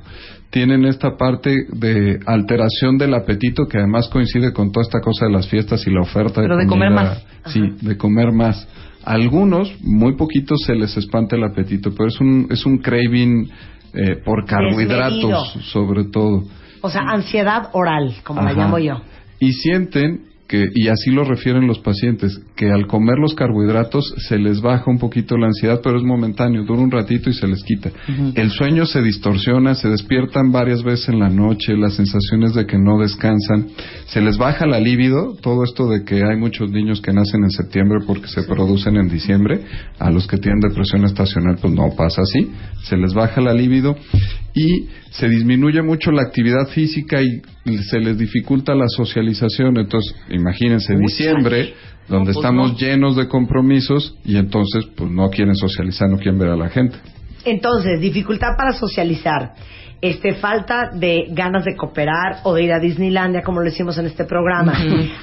Tienen 0.51 0.85
esta 0.85 1.17
parte 1.17 1.55
de 1.73 2.19
alteración 2.27 2.99
del 2.99 3.15
apetito 3.15 3.67
que 3.67 3.79
además 3.79 4.09
coincide 4.09 4.53
con 4.53 4.73
toda 4.73 4.83
esta 4.83 5.01
cosa 5.01 5.27
de 5.27 5.33
las 5.33 5.49
fiestas 5.49 5.87
y 5.87 5.91
la 5.91 6.01
oferta 6.01 6.41
Pero 6.41 6.57
de 6.57 6.67
comida. 6.67 6.89
comer 6.89 6.93
más. 6.93 7.25
Sí, 7.53 7.61
de 7.83 7.97
comer 7.97 8.33
más. 8.33 8.67
Algunos, 9.05 9.73
muy 9.83 10.17
poquitos, 10.17 10.59
se 10.67 10.75
les 10.75 10.97
espanta 10.97 11.37
el 11.37 11.45
apetito, 11.45 11.93
pero 11.97 12.09
es 12.09 12.21
un, 12.21 12.49
es 12.51 12.67
un 12.67 12.79
craving 12.79 13.49
eh, 13.95 14.17
por 14.25 14.45
carbohidratos, 14.47 15.17
Desmedido. 15.17 15.45
sobre 15.73 16.05
todo. 16.05 16.45
O 16.83 16.91
sea, 16.91 17.03
ansiedad 17.03 17.71
oral, 17.73 18.15
como 18.25 18.43
la 18.43 18.53
llamo 18.53 18.79
yo. 18.79 19.01
Y 19.39 19.53
sienten 19.53 20.30
que, 20.51 20.69
y 20.75 20.89
así 20.89 21.13
lo 21.13 21.23
refieren 21.23 21.69
los 21.69 21.79
pacientes, 21.79 22.41
que 22.57 22.73
al 22.73 22.89
comer 22.89 23.19
los 23.19 23.37
carbohidratos 23.37 24.17
se 24.29 24.37
les 24.37 24.61
baja 24.61 24.91
un 24.91 24.99
poquito 24.99 25.37
la 25.37 25.47
ansiedad, 25.47 25.81
pero 25.81 25.97
es 25.97 26.03
momentáneo, 26.03 26.65
dura 26.65 26.81
un 26.81 26.91
ratito 26.91 27.31
y 27.31 27.35
se 27.35 27.47
les 27.47 27.63
quita. 27.63 27.93
El 28.35 28.51
sueño 28.51 28.85
se 28.85 29.01
distorsiona, 29.01 29.77
se 29.77 29.89
despiertan 29.89 30.51
varias 30.51 30.83
veces 30.83 31.11
en 31.11 31.21
la 31.21 31.29
noche, 31.29 31.77
las 31.77 31.95
sensaciones 31.95 32.53
de 32.55 32.67
que 32.67 32.79
no 32.79 32.99
descansan, 32.99 33.69
se 34.07 34.21
les 34.21 34.39
baja 34.39 34.67
la 34.67 34.81
libido, 34.81 35.37
todo 35.41 35.63
esto 35.63 35.89
de 35.89 36.03
que 36.03 36.25
hay 36.25 36.37
muchos 36.37 36.69
niños 36.69 37.01
que 37.01 37.13
nacen 37.13 37.45
en 37.45 37.51
septiembre 37.51 38.01
porque 38.05 38.27
se 38.27 38.43
producen 38.43 38.97
en 38.97 39.09
diciembre, 39.09 39.61
a 40.01 40.11
los 40.11 40.27
que 40.27 40.39
tienen 40.39 40.59
depresión 40.59 41.05
estacional 41.05 41.59
pues 41.61 41.73
no 41.73 41.95
pasa 41.97 42.23
así, 42.23 42.51
se 42.83 42.97
les 42.97 43.15
baja 43.15 43.41
la 43.41 43.55
libido 43.55 43.95
y 44.55 44.89
se 45.11 45.29
disminuye 45.29 45.83
mucho 45.83 46.11
la 46.11 46.23
actividad 46.23 46.67
física 46.69 47.21
y 47.23 47.79
se 47.79 48.01
les 48.01 48.19
dificulta 48.19 48.75
la 48.75 48.89
socialización. 48.89 49.79
Entonces, 49.79 50.15
imagínense, 50.31 50.97
diciembre, 50.97 51.75
donde 52.09 52.33
pues 52.33 52.37
estamos 52.37 52.73
no. 52.73 52.79
llenos 52.79 53.17
de 53.17 53.29
compromisos 53.29 54.17
y 54.25 54.37
entonces 54.37 54.87
pues 54.97 55.11
no 55.11 55.29
quieren 55.31 55.55
socializar, 55.55 56.09
no 56.09 56.17
quieren 56.17 56.39
ver 56.39 56.51
a 56.51 56.57
la 56.57 56.69
gente. 56.69 56.97
Entonces, 57.45 58.01
dificultad 58.01 58.49
para 58.57 58.73
socializar, 58.73 59.53
este, 60.03 60.35
falta 60.35 60.91
de 60.95 61.27
ganas 61.31 61.65
de 61.65 61.77
cooperar 61.77 62.39
o 62.45 62.55
de 62.55 62.65
ir 62.65 62.73
a 62.73 62.79
Disneylandia, 62.81 63.43
como 63.43 63.61
lo 63.61 63.67
decimos 63.67 63.97
en 63.99 64.07
este 64.07 64.25
programa, 64.25 64.73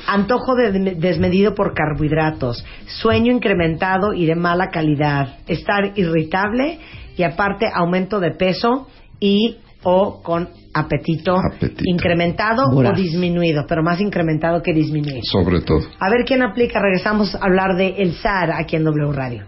antojo 0.08 0.56
de- 0.56 0.96
desmedido 0.96 1.54
por 1.54 1.74
carbohidratos, 1.74 2.64
sueño 2.86 3.32
incrementado 3.34 4.14
y 4.14 4.26
de 4.26 4.36
mala 4.36 4.70
calidad, 4.70 5.38
estar 5.48 5.94
irritable 5.96 6.80
y 7.18 7.24
aparte 7.24 7.66
aumento 7.74 8.20
de 8.20 8.32
peso 8.32 8.88
y 9.20 9.58
o 9.84 10.22
con 10.22 10.50
apetito, 10.74 11.36
Apetito. 11.38 11.84
incrementado 11.86 12.70
Voraz. 12.72 12.94
o 12.94 12.96
disminuido, 12.96 13.66
pero 13.68 13.84
más 13.84 14.02
incrementado 14.02 14.62
que 14.62 14.74
disminuido. 14.74 15.22
Sobre 15.24 15.62
todo. 15.62 15.80
A 16.00 16.10
ver 16.10 16.26
quién 16.26 16.42
aplica, 16.44 16.80
regresamos 16.82 17.34
a 17.36 17.40
hablar 17.40 17.76
de 17.78 17.90
el 17.98 18.14
SAR 18.14 18.52
aquí 18.52 18.76
en 18.76 18.84
W 18.84 19.12
Radio. 19.14 19.46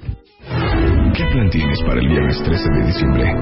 ¿Qué 1.13 1.25
plan 1.25 1.49
tienes 1.49 1.81
para 1.81 1.99
el 1.99 2.07
viernes 2.07 2.41
13 2.43 2.69
de 2.71 2.85
diciembre? 2.85 3.33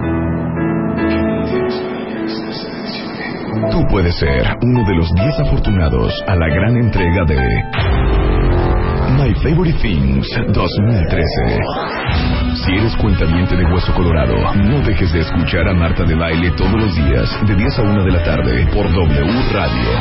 Tú 3.71 3.81
puedes 3.89 4.15
ser 4.17 4.43
uno 4.61 4.87
de 4.87 4.95
los 4.95 5.11
10 5.13 5.39
afortunados 5.41 6.13
a 6.27 6.35
la 6.35 6.47
gran 6.47 6.77
entrega 6.77 7.25
de 7.25 8.16
My 9.27 9.33
Favorite 9.43 9.77
Things 9.81 10.25
2013. 10.53 11.59
Si 12.63 12.71
eres 12.71 12.95
cuentaviente 12.95 13.57
de 13.57 13.65
Hueso 13.65 13.93
Colorado, 13.93 14.35
no 14.55 14.79
dejes 14.79 15.11
de 15.11 15.19
escuchar 15.19 15.67
a 15.67 15.73
Marta 15.73 16.05
de 16.05 16.15
Baile 16.15 16.49
todos 16.51 16.71
los 16.71 16.95
días 16.95 17.29
de 17.45 17.55
10 17.55 17.79
a 17.79 17.81
1 17.81 18.05
de 18.05 18.11
la 18.11 18.23
tarde 18.23 18.65
por 18.67 18.89
W 18.89 19.51
Radio. 19.51 19.91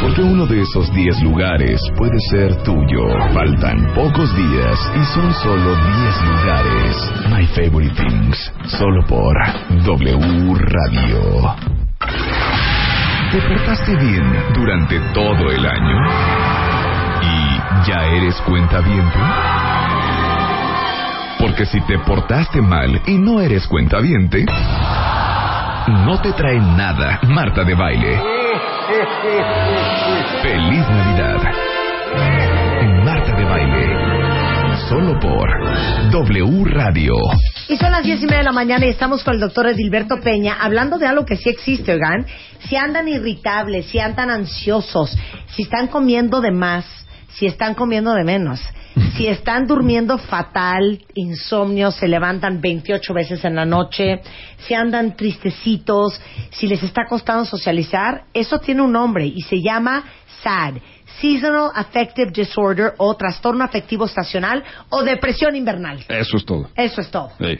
Porque 0.00 0.22
uno 0.22 0.46
de 0.46 0.62
esos 0.62 0.90
10 0.94 1.22
lugares 1.22 1.82
puede 1.98 2.18
ser 2.30 2.56
tuyo. 2.62 3.06
Faltan 3.34 3.92
pocos 3.94 4.34
días 4.34 4.92
y 4.96 5.04
son 5.12 5.34
solo 5.34 5.76
10 5.76 5.84
lugares. 6.30 6.96
My 7.28 7.46
Favorite 7.48 7.94
Things, 7.94 8.50
solo 8.78 9.04
por 9.06 9.36
W 9.84 10.54
Radio. 10.54 11.79
¿Te 13.32 13.40
portaste 13.42 13.94
bien 13.94 14.24
durante 14.52 14.98
todo 15.14 15.50
el 15.52 15.64
año? 15.64 15.96
¿Y 17.22 17.88
ya 17.88 18.04
eres 18.06 18.34
cuenta 18.40 18.80
Porque 21.38 21.64
si 21.64 21.80
te 21.82 21.96
portaste 22.00 22.60
mal 22.60 23.00
y 23.06 23.18
no 23.18 23.40
eres 23.40 23.68
cuenta 23.68 24.00
no 26.04 26.20
te 26.20 26.32
trae 26.32 26.58
nada 26.58 27.20
Marta 27.28 27.62
de 27.62 27.74
Baile. 27.76 28.20
Feliz 30.42 30.88
Navidad. 30.88 31.40
Marta 33.04 33.36
de 33.36 33.44
Baile. 33.44 34.76
Solo 34.88 35.20
por 35.20 35.48
W 36.10 36.64
Radio. 36.64 37.14
Y 37.70 37.76
son 37.76 37.92
las 37.92 38.02
diez 38.02 38.20
y 38.20 38.26
media 38.26 38.38
de 38.38 38.44
la 38.44 38.52
mañana 38.52 38.84
y 38.84 38.88
estamos 38.88 39.22
con 39.22 39.34
el 39.34 39.40
doctor 39.40 39.68
Edilberto 39.68 40.18
Peña 40.18 40.56
hablando 40.60 40.98
de 40.98 41.06
algo 41.06 41.24
que 41.24 41.36
sí 41.36 41.50
existe, 41.50 41.92
oigan. 41.92 42.26
Si 42.68 42.74
andan 42.74 43.06
irritables, 43.06 43.86
si 43.86 44.00
andan 44.00 44.28
ansiosos, 44.28 45.16
si 45.54 45.62
están 45.62 45.86
comiendo 45.86 46.40
de 46.40 46.50
más, 46.50 46.84
si 47.28 47.46
están 47.46 47.74
comiendo 47.74 48.12
de 48.12 48.24
menos, 48.24 48.60
si 49.14 49.28
están 49.28 49.68
durmiendo 49.68 50.18
fatal, 50.18 51.00
insomnio, 51.14 51.92
se 51.92 52.08
levantan 52.08 52.60
28 52.60 53.14
veces 53.14 53.44
en 53.44 53.54
la 53.54 53.64
noche, 53.64 54.20
si 54.66 54.74
andan 54.74 55.14
tristecitos, 55.14 56.20
si 56.50 56.66
les 56.66 56.82
está 56.82 57.06
costando 57.08 57.44
socializar, 57.44 58.24
eso 58.34 58.58
tiene 58.58 58.82
un 58.82 58.90
nombre 58.90 59.26
y 59.26 59.42
se 59.42 59.62
llama 59.62 60.02
SAD. 60.42 60.74
Seasonal 61.20 61.70
Affective 61.74 62.30
Disorder 62.32 62.94
o 62.98 63.14
trastorno 63.14 63.64
afectivo 63.64 64.06
estacional 64.06 64.62
o 64.90 65.02
depresión 65.02 65.56
invernal. 65.56 66.04
Eso 66.08 66.36
es 66.36 66.44
todo. 66.44 66.68
Eso 66.76 67.00
es 67.00 67.10
todo. 67.10 67.30
Sí. 67.38 67.58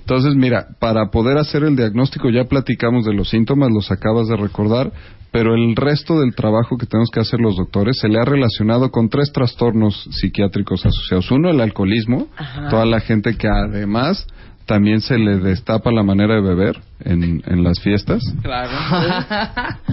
Entonces, 0.00 0.34
mira, 0.34 0.66
para 0.80 1.10
poder 1.10 1.38
hacer 1.38 1.62
el 1.62 1.76
diagnóstico 1.76 2.30
ya 2.30 2.44
platicamos 2.44 3.04
de 3.04 3.14
los 3.14 3.28
síntomas, 3.28 3.70
los 3.70 3.90
acabas 3.92 4.26
de 4.28 4.36
recordar, 4.36 4.90
pero 5.30 5.54
el 5.54 5.76
resto 5.76 6.18
del 6.18 6.34
trabajo 6.34 6.76
que 6.76 6.86
tenemos 6.86 7.10
que 7.10 7.20
hacer 7.20 7.38
los 7.38 7.56
doctores 7.56 7.98
se 7.98 8.08
le 8.08 8.18
ha 8.18 8.24
relacionado 8.24 8.90
con 8.90 9.08
tres 9.08 9.30
trastornos 9.32 10.08
psiquiátricos 10.20 10.84
asociados. 10.84 11.30
Uno, 11.30 11.50
el 11.50 11.60
alcoholismo, 11.60 12.28
Ajá. 12.36 12.68
toda 12.68 12.86
la 12.86 13.00
gente 13.00 13.36
que 13.36 13.46
además 13.46 14.26
también 14.70 15.00
se 15.00 15.18
le 15.18 15.38
destapa 15.38 15.90
la 15.90 16.04
manera 16.04 16.36
de 16.36 16.42
beber 16.42 16.78
en, 17.00 17.42
en 17.44 17.64
las 17.64 17.80
fiestas. 17.80 18.22
Claro. 18.40 18.70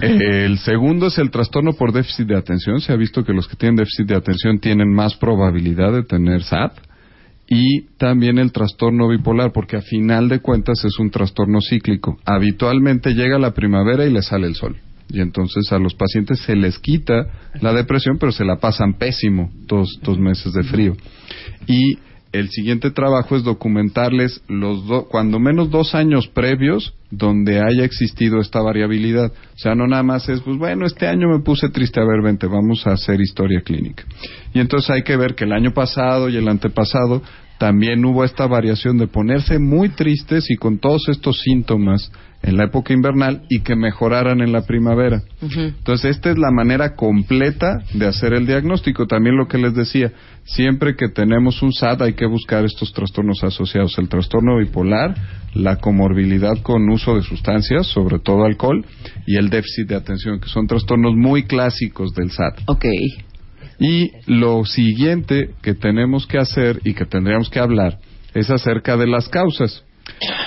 El 0.00 0.56
segundo 0.58 1.08
es 1.08 1.18
el 1.18 1.32
trastorno 1.32 1.72
por 1.72 1.92
déficit 1.92 2.28
de 2.28 2.36
atención. 2.36 2.80
Se 2.80 2.92
ha 2.92 2.96
visto 2.96 3.24
que 3.24 3.32
los 3.32 3.48
que 3.48 3.56
tienen 3.56 3.74
déficit 3.74 4.06
de 4.06 4.14
atención 4.14 4.60
tienen 4.60 4.94
más 4.94 5.16
probabilidad 5.16 5.92
de 5.92 6.04
tener 6.04 6.44
SAD. 6.44 6.70
Y 7.48 7.88
también 7.96 8.38
el 8.38 8.52
trastorno 8.52 9.08
bipolar, 9.08 9.50
porque 9.52 9.78
a 9.78 9.80
final 9.80 10.28
de 10.28 10.38
cuentas 10.38 10.84
es 10.84 10.96
un 11.00 11.10
trastorno 11.10 11.58
cíclico. 11.60 12.16
Habitualmente 12.24 13.14
llega 13.14 13.36
la 13.40 13.54
primavera 13.54 14.06
y 14.06 14.12
le 14.12 14.22
sale 14.22 14.46
el 14.46 14.54
sol. 14.54 14.76
Y 15.08 15.20
entonces 15.20 15.72
a 15.72 15.80
los 15.80 15.94
pacientes 15.94 16.38
se 16.42 16.54
les 16.54 16.78
quita 16.78 17.26
la 17.60 17.72
depresión, 17.72 18.18
pero 18.20 18.30
se 18.30 18.44
la 18.44 18.60
pasan 18.60 18.94
pésimo 18.94 19.50
dos, 19.66 19.98
dos 20.04 20.20
meses 20.20 20.52
de 20.52 20.62
frío. 20.62 20.96
Y 21.66 21.98
el 22.32 22.50
siguiente 22.50 22.90
trabajo 22.90 23.36
es 23.36 23.42
documentarles 23.44 24.42
los 24.48 24.86
do- 24.86 25.04
cuando 25.08 25.38
menos 25.38 25.70
dos 25.70 25.94
años 25.94 26.28
previos 26.28 26.94
donde 27.10 27.60
haya 27.60 27.84
existido 27.84 28.40
esta 28.40 28.60
variabilidad. 28.60 29.32
O 29.54 29.58
sea, 29.58 29.74
no 29.74 29.86
nada 29.86 30.02
más 30.02 30.28
es, 30.28 30.40
pues 30.42 30.58
bueno, 30.58 30.84
este 30.86 31.06
año 31.06 31.28
me 31.28 31.40
puse 31.40 31.70
triste, 31.70 32.00
a 32.00 32.04
ver, 32.04 32.22
vente, 32.22 32.46
vamos 32.46 32.86
a 32.86 32.92
hacer 32.92 33.20
historia 33.20 33.62
clínica. 33.62 34.04
Y 34.52 34.60
entonces 34.60 34.90
hay 34.90 35.02
que 35.02 35.16
ver 35.16 35.34
que 35.34 35.44
el 35.44 35.52
año 35.52 35.72
pasado 35.72 36.28
y 36.28 36.36
el 36.36 36.48
antepasado 36.48 37.22
también 37.58 38.04
hubo 38.04 38.24
esta 38.24 38.46
variación 38.46 38.98
de 38.98 39.08
ponerse 39.08 39.58
muy 39.58 39.88
tristes 39.88 40.50
y 40.50 40.56
con 40.56 40.78
todos 40.78 41.08
estos 41.08 41.40
síntomas 41.40 42.12
en 42.42 42.56
la 42.56 42.64
época 42.64 42.92
invernal 42.92 43.42
y 43.48 43.60
que 43.60 43.74
mejoraran 43.74 44.40
en 44.40 44.52
la 44.52 44.62
primavera. 44.62 45.22
Entonces, 45.40 46.16
esta 46.16 46.30
es 46.30 46.38
la 46.38 46.50
manera 46.50 46.94
completa 46.94 47.82
de 47.94 48.06
hacer 48.06 48.32
el 48.32 48.46
diagnóstico. 48.46 49.06
También 49.06 49.36
lo 49.36 49.48
que 49.48 49.58
les 49.58 49.74
decía, 49.74 50.12
siempre 50.44 50.94
que 50.96 51.08
tenemos 51.08 51.62
un 51.62 51.72
SAD 51.72 52.02
hay 52.02 52.14
que 52.14 52.26
buscar 52.26 52.64
estos 52.64 52.92
trastornos 52.92 53.42
asociados. 53.42 53.98
El 53.98 54.08
trastorno 54.08 54.58
bipolar, 54.58 55.14
la 55.54 55.76
comorbilidad 55.76 56.58
con 56.62 56.88
uso 56.88 57.16
de 57.16 57.22
sustancias, 57.22 57.86
sobre 57.86 58.18
todo 58.20 58.44
alcohol, 58.44 58.84
y 59.26 59.36
el 59.36 59.50
déficit 59.50 59.88
de 59.88 59.96
atención, 59.96 60.40
que 60.40 60.48
son 60.48 60.66
trastornos 60.66 61.14
muy 61.16 61.42
clásicos 61.44 62.14
del 62.14 62.30
SAD. 62.30 62.60
Y 63.80 64.10
lo 64.26 64.64
siguiente 64.64 65.50
que 65.62 65.74
tenemos 65.74 66.26
que 66.26 66.38
hacer 66.38 66.80
y 66.84 66.94
que 66.94 67.04
tendríamos 67.04 67.48
que 67.50 67.60
hablar 67.60 67.98
es 68.34 68.50
acerca 68.50 68.96
de 68.96 69.06
las 69.06 69.28
causas. 69.28 69.84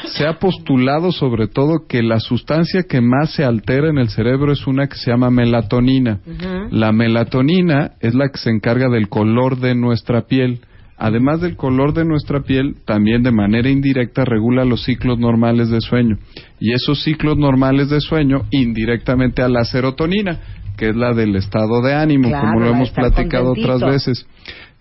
Se 0.07 0.25
ha 0.27 0.39
postulado 0.39 1.11
sobre 1.11 1.47
todo 1.47 1.85
que 1.87 2.01
la 2.03 2.19
sustancia 2.19 2.83
que 2.83 3.01
más 3.01 3.31
se 3.33 3.43
altera 3.43 3.89
en 3.89 3.97
el 3.97 4.09
cerebro 4.09 4.51
es 4.51 4.67
una 4.67 4.87
que 4.87 4.95
se 4.97 5.11
llama 5.11 5.29
melatonina. 5.29 6.19
La 6.71 6.91
melatonina 6.91 7.91
es 7.99 8.13
la 8.13 8.29
que 8.29 8.37
se 8.37 8.49
encarga 8.49 8.89
del 8.89 9.07
color 9.09 9.57
de 9.59 9.75
nuestra 9.75 10.23
piel. 10.23 10.59
Además 10.97 11.41
del 11.41 11.55
color 11.55 11.93
de 11.93 12.05
nuestra 12.05 12.41
piel, 12.41 12.75
también 12.85 13.23
de 13.23 13.31
manera 13.31 13.69
indirecta 13.69 14.23
regula 14.23 14.65
los 14.65 14.83
ciclos 14.83 15.17
normales 15.17 15.69
de 15.69 15.81
sueño. 15.81 16.17
Y 16.59 16.73
esos 16.73 17.01
ciclos 17.03 17.37
normales 17.37 17.89
de 17.89 18.01
sueño 18.01 18.43
indirectamente 18.51 19.41
a 19.41 19.49
la 19.49 19.63
serotonina, 19.63 20.37
que 20.77 20.89
es 20.89 20.95
la 20.95 21.13
del 21.13 21.35
estado 21.35 21.81
de 21.81 21.95
ánimo, 21.95 22.29
Claro, 22.29 22.47
como 22.47 22.59
lo 22.59 22.71
hemos 22.71 22.91
platicado 22.91 23.45
contentito. 23.53 23.73
otras 23.75 23.91
veces. 23.91 24.27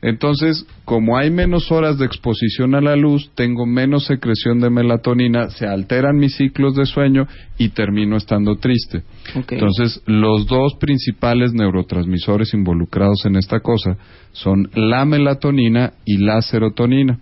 Entonces, 0.02 0.66
como 0.84 1.18
hay 1.18 1.30
menos 1.30 1.70
horas 1.70 1.98
de 1.98 2.06
exposición 2.06 2.74
a 2.74 2.80
la 2.80 2.96
luz, 2.96 3.30
tengo 3.34 3.66
menos 3.66 4.06
secreción 4.06 4.60
de 4.60 4.70
melatonina, 4.70 5.50
se 5.50 5.66
alteran 5.66 6.16
mis 6.16 6.36
ciclos 6.36 6.74
de 6.74 6.86
sueño 6.86 7.26
y 7.58 7.68
termino 7.70 8.16
estando 8.16 8.56
triste. 8.56 9.02
Entonces, 9.34 10.02
los 10.06 10.46
dos 10.46 10.74
principales 10.80 11.52
neurotransmisores 11.52 12.54
involucrados 12.54 13.26
en 13.26 13.36
esta 13.36 13.60
cosa 13.60 13.98
son 14.32 14.70
la 14.74 15.04
melatonina 15.04 15.92
y 16.06 16.16
la 16.16 16.40
serotonina. 16.40 17.18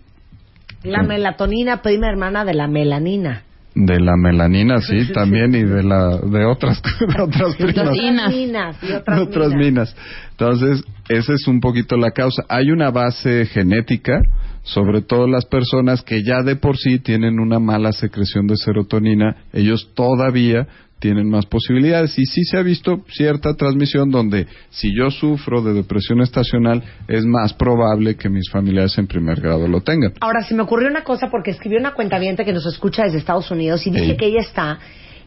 La 0.85 1.03
melatonina, 1.03 1.83
prima 1.83 2.09
hermana 2.09 2.45
de 2.45 2.55
la 2.55 2.69
melanina. 2.69 3.43
De 3.81 4.01
la 4.01 4.17
melanina, 4.17 4.81
sí, 4.81 5.12
también, 5.12 5.55
y 5.55 5.62
de 5.62 5.85
la 5.85 6.17
de 6.19 6.45
otras, 6.45 6.83
de 7.17 7.23
otras 7.23 7.55
primas. 7.55 7.91
minas. 7.93 8.35
minas 8.35 8.77
y 8.83 8.87
de 8.88 8.97
otras, 8.97 9.21
otras 9.21 9.49
minas. 9.51 9.95
minas. 9.95 9.97
Entonces, 10.33 10.85
esa 11.09 11.33
es 11.33 11.47
un 11.47 11.61
poquito 11.61 11.97
la 11.97 12.11
causa. 12.11 12.43
Hay 12.49 12.73
una 12.73 12.91
base 12.91 13.47
genética, 13.47 14.21
sobre 14.64 15.01
todo 15.03 15.29
las 15.29 15.47
personas 15.47 16.03
que 16.03 16.25
ya 16.25 16.43
de 16.43 16.57
por 16.57 16.77
sí 16.77 16.99
tienen 16.99 17.38
una 17.38 17.61
mala 17.61 17.93
secreción 17.93 18.49
de 18.49 18.57
serotonina, 18.57 19.45
ellos 19.53 19.93
todavía 19.95 20.67
tienen 20.98 21.28
más 21.28 21.46
posibilidades 21.46 22.18
y 22.18 22.24
sí 22.26 22.42
se 22.44 22.58
ha 22.58 22.62
visto 22.62 23.02
cierta 23.11 23.54
transmisión 23.54 24.11
donde 24.11 24.46
si 24.70 24.94
yo 24.96 25.11
sufro 25.11 25.62
de 25.62 25.72
depresión 25.72 26.20
estacional 26.20 26.82
es 27.06 27.24
más 27.24 27.54
probable 27.54 28.16
que 28.16 28.28
mis 28.28 28.50
familiares 28.50 28.96
en 28.98 29.06
primer 29.06 29.40
grado 29.40 29.68
lo 29.68 29.80
tengan. 29.80 30.12
Ahora, 30.20 30.42
se 30.42 30.54
me 30.54 30.62
ocurrió 30.62 30.88
una 30.88 31.04
cosa 31.04 31.28
porque 31.30 31.50
escribió 31.52 31.78
una 31.78 31.92
cuentaviente 31.94 32.44
que 32.44 32.52
nos 32.52 32.66
escucha 32.66 33.04
desde 33.04 33.18
Estados 33.18 33.50
Unidos 33.50 33.87
y 33.87 33.90
dice 33.90 34.06
Sí. 34.08 34.16
que 34.16 34.26
ella 34.26 34.40
está 34.40 34.78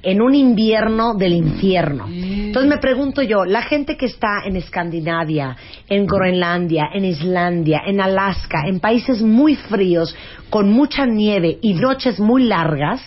en 0.03 0.21
un 0.21 0.33
invierno 0.33 1.13
del 1.15 1.33
infierno. 1.33 2.07
Entonces 2.09 2.67
me 2.69 2.79
pregunto 2.79 3.21
yo, 3.21 3.45
la 3.45 3.61
gente 3.61 3.97
que 3.97 4.07
está 4.07 4.41
en 4.45 4.55
Escandinavia, 4.55 5.55
en 5.87 6.07
Groenlandia, 6.07 6.89
en 6.93 7.05
Islandia, 7.05 7.81
en 7.85 8.01
Alaska, 8.01 8.63
en 8.67 8.79
países 8.79 9.21
muy 9.21 9.55
fríos, 9.55 10.15
con 10.49 10.71
mucha 10.71 11.05
nieve 11.05 11.59
y 11.61 11.75
noches 11.75 12.19
muy 12.19 12.43
largas, 12.45 12.99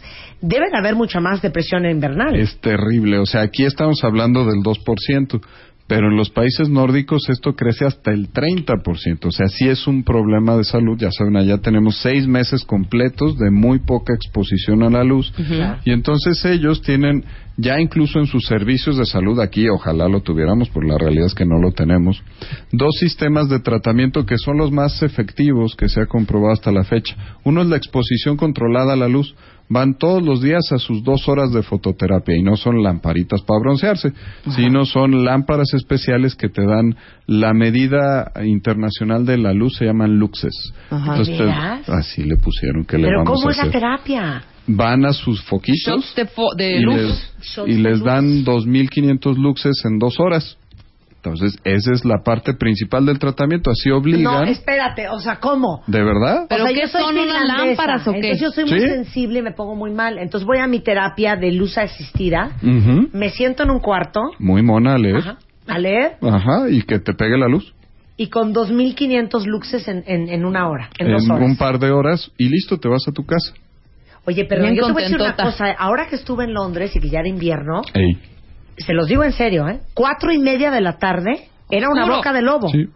deben 0.45 0.77
haber 0.77 0.95
mucha 0.95 1.21
más 1.21 1.41
depresión 1.41 1.87
invernal. 1.87 2.37
Es 2.37 2.59
terrible, 2.61 3.19
o 3.19 3.27
sea, 3.27 3.43
aquí 3.43 3.65
estamos 3.65 4.05
hablando 4.05 4.45
del 4.45 4.61
2%, 4.63 5.41
pero 5.87 6.09
en 6.09 6.17
los 6.17 6.31
países 6.31 6.71
nórdicos 6.71 7.29
esto 7.29 7.55
crece 7.55 7.85
hasta 7.85 8.11
el 8.11 8.33
30%, 8.33 9.27
o 9.27 9.31
sea, 9.31 9.49
sí 9.49 9.69
es 9.69 9.87
un 9.87 10.03
problema 10.03 10.57
de 10.57 10.65
salud, 10.65 10.97
ya 10.99 11.11
saben, 11.11 11.37
allá 11.37 11.59
tenemos 11.59 11.99
seis 12.01 12.27
meses 12.27 12.65
completos 12.65 13.39
de 13.39 13.51
muy 13.51 13.81
poca 13.81 14.15
exposición 14.15 14.83
a 14.83 14.91
la 14.91 15.05
luz, 15.05 15.33
y 15.85 15.91
entonces 15.91 16.43
ellos 16.47 16.81
tienen, 16.81 17.25
ya 17.59 17.81
incluso 17.81 18.19
en 18.19 18.27
sus 18.27 18.47
servicios 18.47 18.97
de 18.97 19.05
salud, 19.05 19.39
aquí 19.41 19.69
ojalá 19.69 20.09
lo 20.09 20.23
tuviéramos, 20.23 20.71
pero 20.71 20.87
la 20.87 20.97
realidad 20.97 21.27
es 21.27 21.35
que 21.35 21.45
no 21.45 21.59
lo 21.59 21.73
tenemos, 21.73 22.23
dos 22.73 22.95
sistemas 22.99 23.51
de 23.51 23.61
tratamiento 23.61 24.25
que 24.25 24.39
son 24.39 24.57
los 24.57 24.73
más 24.73 25.03
efectivos 25.03 25.77
que 25.77 25.91
se 25.91 26.01
ha 26.01 26.07
comprobado 26.07 26.53
hasta 26.55 26.73
la 26.73 26.85
fecha. 26.85 27.15
Uno 27.45 27.61
es 27.61 27.69
la 27.69 27.77
exposición 27.77 28.39
controlada 28.39 28.95
a 28.95 28.97
la 28.97 29.09
luz, 29.09 29.35
van 29.69 29.97
todos 29.99 30.23
los 30.23 30.43
días 30.43 30.71
a 30.73 30.79
sus 30.79 31.03
dos 31.03 31.29
horas 31.29 31.53
de 31.53 31.63
fototerapia 31.63 32.37
y 32.37 32.43
no 32.43 32.57
son 32.57 32.83
lamparitas 32.83 33.43
para 33.43 33.61
broncearse, 33.61 34.13
sino 34.55 34.85
son 34.85 35.25
lámparas 35.25 35.73
especiales 35.75 36.35
que 36.35 36.49
te 36.49 36.65
dan 36.67 36.95
la 37.27 37.53
medida 37.55 38.31
internacional 38.45 39.25
de 39.27 39.39
la 39.39 39.53
luz, 39.53 39.77
se 39.79 39.87
llaman 39.87 40.19
luxes. 40.19 40.53
Ajá. 40.91 41.13
Entonces, 41.13 41.39
¿De 41.39 41.45
veras? 41.45 41.89
así 41.89 42.23
le 42.25 42.37
pusieron 42.37 42.85
que 42.85 42.99
le 42.99 43.09
Pero 43.09 43.19
vamos 43.25 43.39
¿cómo 43.41 43.49
a 43.49 43.53
es 43.53 43.59
la 43.59 43.71
terapia? 43.71 44.45
Van 44.67 45.05
a 45.05 45.13
sus 45.13 45.43
foquitos 45.45 46.15
de, 46.17 46.27
fo- 46.27 46.55
de 46.57 46.77
y 46.79 46.81
luz. 46.81 46.95
les, 46.97 47.33
Shots 47.43 47.69
y 47.69 47.75
de 47.75 47.79
les 47.81 47.99
luz. 47.99 48.05
dan 48.07 48.45
2.500 48.45 49.37
luxes 49.37 49.83
en 49.85 49.99
dos 49.99 50.19
horas. 50.21 50.57
Entonces, 51.25 51.57
esa 51.65 51.93
es 51.93 52.05
la 52.05 52.23
parte 52.23 52.53
principal 52.53 53.07
del 53.07 53.19
tratamiento. 53.19 53.71
Así 53.71 53.89
No, 53.89 53.97
obligan. 53.97 54.47
espérate, 54.49 55.09
o 55.09 55.19
sea, 55.21 55.37
¿cómo? 55.37 55.83
¿De 55.87 56.03
verdad? 56.05 56.45
¿Pero 56.51 56.65
o 56.65 56.67
sea, 56.67 56.75
qué 56.75 56.81
yo 56.83 56.87
soy 56.89 57.03
son, 57.03 57.19
unas 57.19 57.49
lámparas 57.49 58.07
o 58.07 58.13
qué? 58.13 58.19
Entonces 58.19 58.41
yo 58.43 58.51
soy 58.51 58.65
muy 58.71 58.81
¿Sí? 58.81 58.87
sensible 58.89 59.39
y 59.39 59.43
me 59.43 59.53
pongo 59.53 59.75
muy 59.75 59.91
mal. 59.91 60.19
Entonces 60.19 60.47
voy 60.47 60.59
a 60.59 60.67
mi 60.67 60.81
terapia 60.81 61.37
de 61.37 61.51
luz 61.53 61.79
asistida, 61.79 62.51
Ujú. 62.63 63.09
me 63.15 63.31
siento 63.31 63.63
en 63.63 63.71
un 63.71 63.81
cuarto 63.81 64.21
Muy 64.39 64.63
mona 64.63 64.95
a 64.95 64.99
leer. 64.99 65.17
ajá, 65.17 65.39
a 65.67 65.79
leer 65.79 66.17
Ajá, 66.21 66.69
y 66.69 66.83
que 66.83 66.99
te 66.99 67.15
pegue 67.15 67.39
la 67.39 67.49
luz. 67.49 67.73
y 68.19 68.29
con 68.29 68.53
2.500 68.55 69.47
luxes 69.47 69.89
en, 69.89 70.05
en, 70.07 70.29
en 70.29 70.45
una 70.45 70.69
hora, 70.69 70.91
en, 70.99 71.07
En, 71.07 71.13
dos 71.15 71.29
horas. 71.31 71.49
un 71.49 71.57
par 71.57 71.79
de 71.79 71.91
horas 71.91 72.31
y 72.37 72.51
listo, 72.51 72.79
te 72.79 72.89
vas 72.89 73.09
a 73.09 73.13
tu 73.13 73.25
casa. 73.25 73.55
Oye, 74.27 74.45
pero 74.45 74.63
Bien 74.63 74.75
yo 74.75 74.87
te 74.87 74.93
voy 74.93 75.03
a 75.03 75.07
decir 75.07 75.21
una 75.21 75.35
cosa. 75.37 75.71
Ahora 75.79 76.07
que 76.09 76.17
estuve 76.17 76.45
en 76.45 76.53
Londres 76.55 76.95
y 76.95 77.01
que 77.01 77.09
ya 77.09 77.21
era 77.21 77.29
invierno, 77.29 77.81
Ey. 77.95 78.19
Se 78.79 78.93
los 78.93 79.07
digo 79.09 79.25
en 79.25 79.33
serio, 79.33 79.69
¿eh? 79.69 79.81
Cuatro 79.95 80.33
y 80.33 80.39
media 80.39 80.71
de 80.71 80.81
la 80.81 80.99
tarde 80.99 81.49
era 81.71 81.89
una 81.91 82.07
boca 82.07 82.33
de 82.33 82.43
lobo. 82.43 82.69
Sí. 82.69 82.87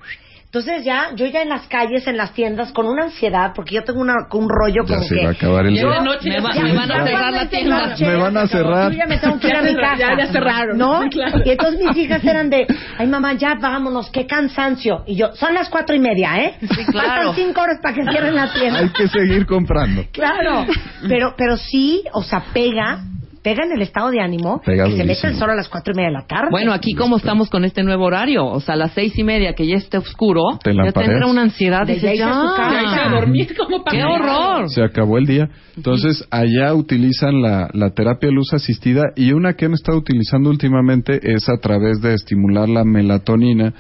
Entonces 0.47 0.83
ya, 0.83 1.09
yo 1.14 1.27
ya 1.27 1.43
en 1.43 1.51
las 1.51 1.67
calles, 1.69 2.07
en 2.07 2.17
las 2.17 2.33
tiendas, 2.33 2.73
con 2.73 2.87
una 2.87 3.05
ansiedad, 3.05 3.53
porque 3.55 3.75
yo 3.75 3.85
tengo 3.85 4.01
una, 4.01 4.14
un 4.33 4.49
rollo 4.49 4.83
Ya 4.87 4.95
como 4.95 5.07
se 5.07 5.14
que... 5.17 5.23
va 5.25 5.29
a 5.29 5.33
acabar 5.33 5.67
el 5.67 5.75
Ya 5.75 5.83
día. 5.83 5.91
de 5.99 6.05
noche 6.07 6.29
Me 6.31 6.35
ya 6.37 6.41
va- 6.43 6.53
se- 6.55 6.62
me 6.62 6.73
van 6.75 6.91
a 6.91 6.97
ya- 6.97 7.05
cerrar 7.05 7.33
la 7.35 7.49
tienda. 7.51 7.87
noche, 7.87 8.07
Me 8.07 8.17
van 8.17 8.37
a 8.38 8.47
cerrar. 8.49 8.91
Yo 8.93 8.97
ya 8.99 9.07
me 9.07 9.19
tengo 9.19 9.38
que 9.38 9.47
ir 9.49 9.57
a 9.57 9.61
mi 9.62 9.75
Ya- 9.75 9.81
casa. 9.83 9.97
ya- 9.99 10.17
ya 10.17 10.33
cerraron. 10.33 10.79
¿No? 10.79 11.01
Claro. 11.11 11.43
Y 11.45 11.51
entonces 11.51 11.81
mis 11.87 11.97
hijas 11.99 12.25
eran 12.25 12.49
de, 12.49 12.67
ay 12.97 13.07
mamá, 13.09 13.35
ya 13.35 13.57
vámonos, 13.61 14.09
qué 14.11 14.27
cansancio. 14.27 15.05
Y 15.07 15.17
yo, 15.17 15.35
son 15.35 15.53
las 15.53 15.69
cuatro 15.69 15.95
y 15.95 15.99
media, 16.01 16.38
¿eh? 16.43 16.55
Sí, 16.62 16.85
claro. 16.87 17.09
Faltan 17.27 17.35
cinco 17.35 17.61
horas 17.61 17.79
para 17.83 17.95
que 17.95 18.05
cierren 18.11 18.35
la 18.35 18.51
tienda. 18.51 18.79
Hay 18.81 18.88
que 18.88 19.07
seguir 19.09 19.45
comprando. 19.45 20.07
Claro, 20.12 20.64
pero, 21.07 21.35
pero 21.37 21.59
sí, 21.59 22.05
o 22.14 22.23
sea, 22.23 22.43
pega, 22.55 23.01
pega 23.42 23.64
en 23.64 23.72
el 23.72 23.83
estado 23.83 24.11
de 24.11 24.20
ánimo 24.20 24.61
Pega 24.64 24.85
que 24.85 24.90
se 24.92 24.96
mete 24.98 25.05
durísimo. 25.09 25.33
el 25.33 25.38
sol 25.38 25.51
a 25.51 25.55
las 25.55 25.68
cuatro 25.68 25.92
y 25.92 25.96
media 25.96 26.09
de 26.09 26.14
la 26.14 26.27
tarde. 26.27 26.48
Bueno, 26.51 26.72
aquí 26.72 26.94
como 26.94 27.16
estamos 27.16 27.48
con 27.51 27.64
este 27.64 27.83
nuevo 27.83 28.05
horario, 28.05 28.46
o 28.46 28.61
sea, 28.61 28.74
a 28.74 28.77
las 28.79 28.92
seis 28.92 29.16
y 29.18 29.24
media 29.24 29.55
que 29.55 29.66
ya 29.66 29.77
esté 29.77 29.98
oscuro, 29.98 30.42
Te 30.62 30.70
ya 30.74 30.83
lampareas. 30.83 31.11
tendrá 31.12 31.27
una 31.31 31.42
ansiedad. 31.42 31.87
De 31.87 31.98
ya 31.98 32.12
irse 32.12 32.24
a 32.24 32.33
su 32.33 32.57
casa. 32.57 32.72
Ya 32.72 32.83
irse 32.83 33.01
a 33.01 33.09
dormir 33.11 33.57
como 33.57 33.85
para 33.85 33.96
¡Qué 33.96 34.05
horror! 34.05 34.68
Se 34.70 34.83
acabó 34.83 35.18
el 35.18 35.27
día. 35.27 35.48
Entonces, 35.77 36.27
allá 36.31 36.74
utilizan 36.74 37.40
la, 37.42 37.68
la 37.72 37.90
terapia 37.90 38.31
luz 38.31 38.53
asistida 38.53 39.03
y 39.16 39.33
una 39.33 39.55
que 39.55 39.66
han 39.66 39.74
estado 39.74 39.98
utilizando 39.98 40.51
últimamente 40.51 41.20
es 41.22 41.48
a 41.48 41.57
través 41.61 42.01
de 42.01 42.14
estimular 42.14 42.68
la 42.68 42.85
melatonina. 42.85 43.72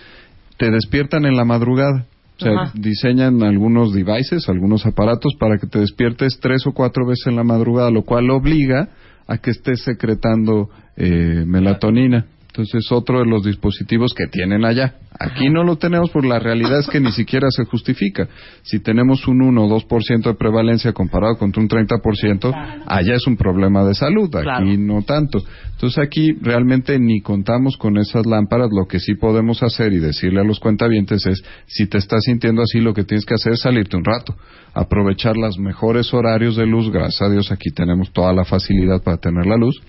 Te 0.56 0.70
despiertan 0.70 1.24
en 1.26 1.36
la 1.36 1.44
madrugada. 1.44 2.06
O 2.40 2.44
sea, 2.44 2.52
Ajá. 2.52 2.72
diseñan 2.74 3.42
algunos 3.42 3.92
devices, 3.92 4.48
algunos 4.48 4.86
aparatos 4.86 5.32
para 5.40 5.58
que 5.58 5.66
te 5.66 5.80
despiertes 5.80 6.38
tres 6.40 6.64
o 6.68 6.72
cuatro 6.72 7.04
veces 7.04 7.26
en 7.26 7.34
la 7.34 7.42
madrugada, 7.42 7.90
lo 7.90 8.02
cual 8.02 8.30
obliga 8.30 8.90
a 9.28 9.38
que 9.38 9.50
estés 9.50 9.82
secretando 9.84 10.70
eh, 10.96 11.44
melatonina. 11.46 12.26
Entonces, 12.58 12.90
otro 12.90 13.20
de 13.20 13.24
los 13.24 13.44
dispositivos 13.44 14.12
que 14.14 14.26
tienen 14.26 14.64
allá. 14.64 14.94
Aquí 15.16 15.48
no 15.48 15.62
lo 15.62 15.76
tenemos, 15.76 16.10
por 16.10 16.24
la 16.26 16.40
realidad 16.40 16.80
es 16.80 16.88
que 16.88 16.98
ni 16.98 17.12
siquiera 17.12 17.46
se 17.50 17.64
justifica. 17.64 18.28
Si 18.62 18.80
tenemos 18.80 19.28
un 19.28 19.42
1 19.42 19.64
o 19.64 19.68
2% 19.80 20.24
de 20.24 20.34
prevalencia 20.34 20.92
comparado 20.92 21.36
contra 21.36 21.62
un 21.62 21.68
30%, 21.68 22.52
allá 22.84 23.14
es 23.14 23.26
un 23.28 23.36
problema 23.36 23.84
de 23.84 23.94
salud, 23.94 24.28
aquí 24.34 24.42
Claro. 24.42 24.66
no 24.76 25.02
tanto. 25.02 25.38
Entonces, 25.72 25.98
aquí 25.98 26.32
realmente 26.40 26.98
ni 26.98 27.20
contamos 27.20 27.76
con 27.76 27.96
esas 27.96 28.26
lámparas. 28.26 28.70
Lo 28.72 28.88
que 28.88 28.98
sí 28.98 29.14
podemos 29.14 29.62
hacer 29.62 29.92
y 29.92 30.00
decirle 30.00 30.40
a 30.40 30.44
los 30.44 30.58
cuentavientes 30.58 31.24
es, 31.26 31.44
si 31.66 31.86
te 31.86 31.98
estás 31.98 32.24
sintiendo 32.24 32.62
así, 32.62 32.80
lo 32.80 32.92
que 32.92 33.04
tienes 33.04 33.24
que 33.24 33.34
hacer 33.34 33.52
es 33.52 33.60
salirte 33.60 33.96
un 33.96 34.04
rato, 34.04 34.34
aprovechar 34.74 35.36
los 35.36 35.58
mejores 35.60 36.12
horarios 36.12 36.56
de 36.56 36.66
luz. 36.66 36.90
Gracias 36.90 37.22
a 37.22 37.30
Dios, 37.30 37.52
aquí 37.52 37.70
tenemos 37.70 38.12
toda 38.12 38.32
la 38.32 38.44
facilidad 38.44 39.00
para 39.00 39.18
tener 39.18 39.46
la 39.46 39.56
luz. 39.56 39.80